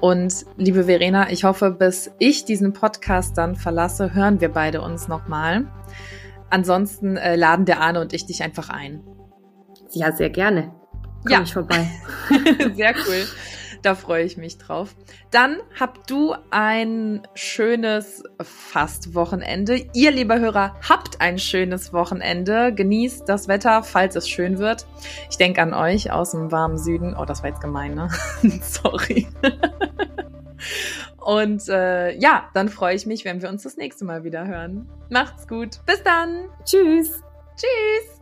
Und 0.00 0.46
liebe 0.56 0.84
Verena, 0.84 1.30
ich 1.30 1.44
hoffe, 1.44 1.70
bis 1.70 2.10
ich 2.18 2.44
diesen 2.44 2.72
Podcast 2.72 3.36
dann 3.36 3.54
verlasse, 3.54 4.14
hören 4.14 4.40
wir 4.40 4.50
beide 4.50 4.80
uns 4.80 5.08
nochmal. 5.08 5.66
Ansonsten 6.48 7.16
äh, 7.16 7.36
laden 7.36 7.66
der 7.66 7.80
Arne 7.80 8.00
und 8.00 8.12
ich 8.12 8.24
dich 8.24 8.42
einfach 8.42 8.70
ein. 8.70 9.02
Ja, 9.92 10.12
sehr 10.12 10.30
gerne. 10.30 10.72
Komm 11.22 11.32
ja. 11.32 11.42
ich 11.42 11.52
vorbei. 11.52 11.90
sehr 12.74 12.94
cool. 13.06 13.26
Da 13.86 13.94
freue 13.94 14.24
ich 14.24 14.36
mich 14.36 14.58
drauf. 14.58 14.96
Dann 15.30 15.58
habt 15.78 16.10
du 16.10 16.34
ein 16.50 17.22
schönes 17.34 18.24
Fastwochenende. 18.42 19.80
Ihr, 19.94 20.10
lieber 20.10 20.40
Hörer, 20.40 20.74
habt 20.88 21.20
ein 21.20 21.38
schönes 21.38 21.92
Wochenende. 21.92 22.74
Genießt 22.74 23.28
das 23.28 23.46
Wetter, 23.46 23.84
falls 23.84 24.16
es 24.16 24.28
schön 24.28 24.58
wird. 24.58 24.88
Ich 25.30 25.36
denke 25.36 25.62
an 25.62 25.72
euch 25.72 26.10
aus 26.10 26.32
dem 26.32 26.50
warmen 26.50 26.78
Süden. 26.78 27.14
Oh, 27.16 27.24
das 27.24 27.44
war 27.44 27.50
jetzt 27.50 27.60
gemein, 27.60 27.94
ne? 27.94 28.08
Sorry. 28.60 29.28
Und 31.18 31.68
äh, 31.68 32.10
ja, 32.18 32.50
dann 32.54 32.68
freue 32.68 32.96
ich 32.96 33.06
mich, 33.06 33.24
wenn 33.24 33.40
wir 33.40 33.48
uns 33.48 33.62
das 33.62 33.76
nächste 33.76 34.04
Mal 34.04 34.24
wieder 34.24 34.48
hören. 34.48 34.88
Macht's 35.10 35.46
gut. 35.46 35.78
Bis 35.86 36.02
dann. 36.02 36.48
Tschüss. 36.64 37.22
Tschüss. 37.54 38.20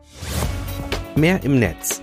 Mehr 1.17 1.43
im 1.43 1.59
Netz 1.59 2.03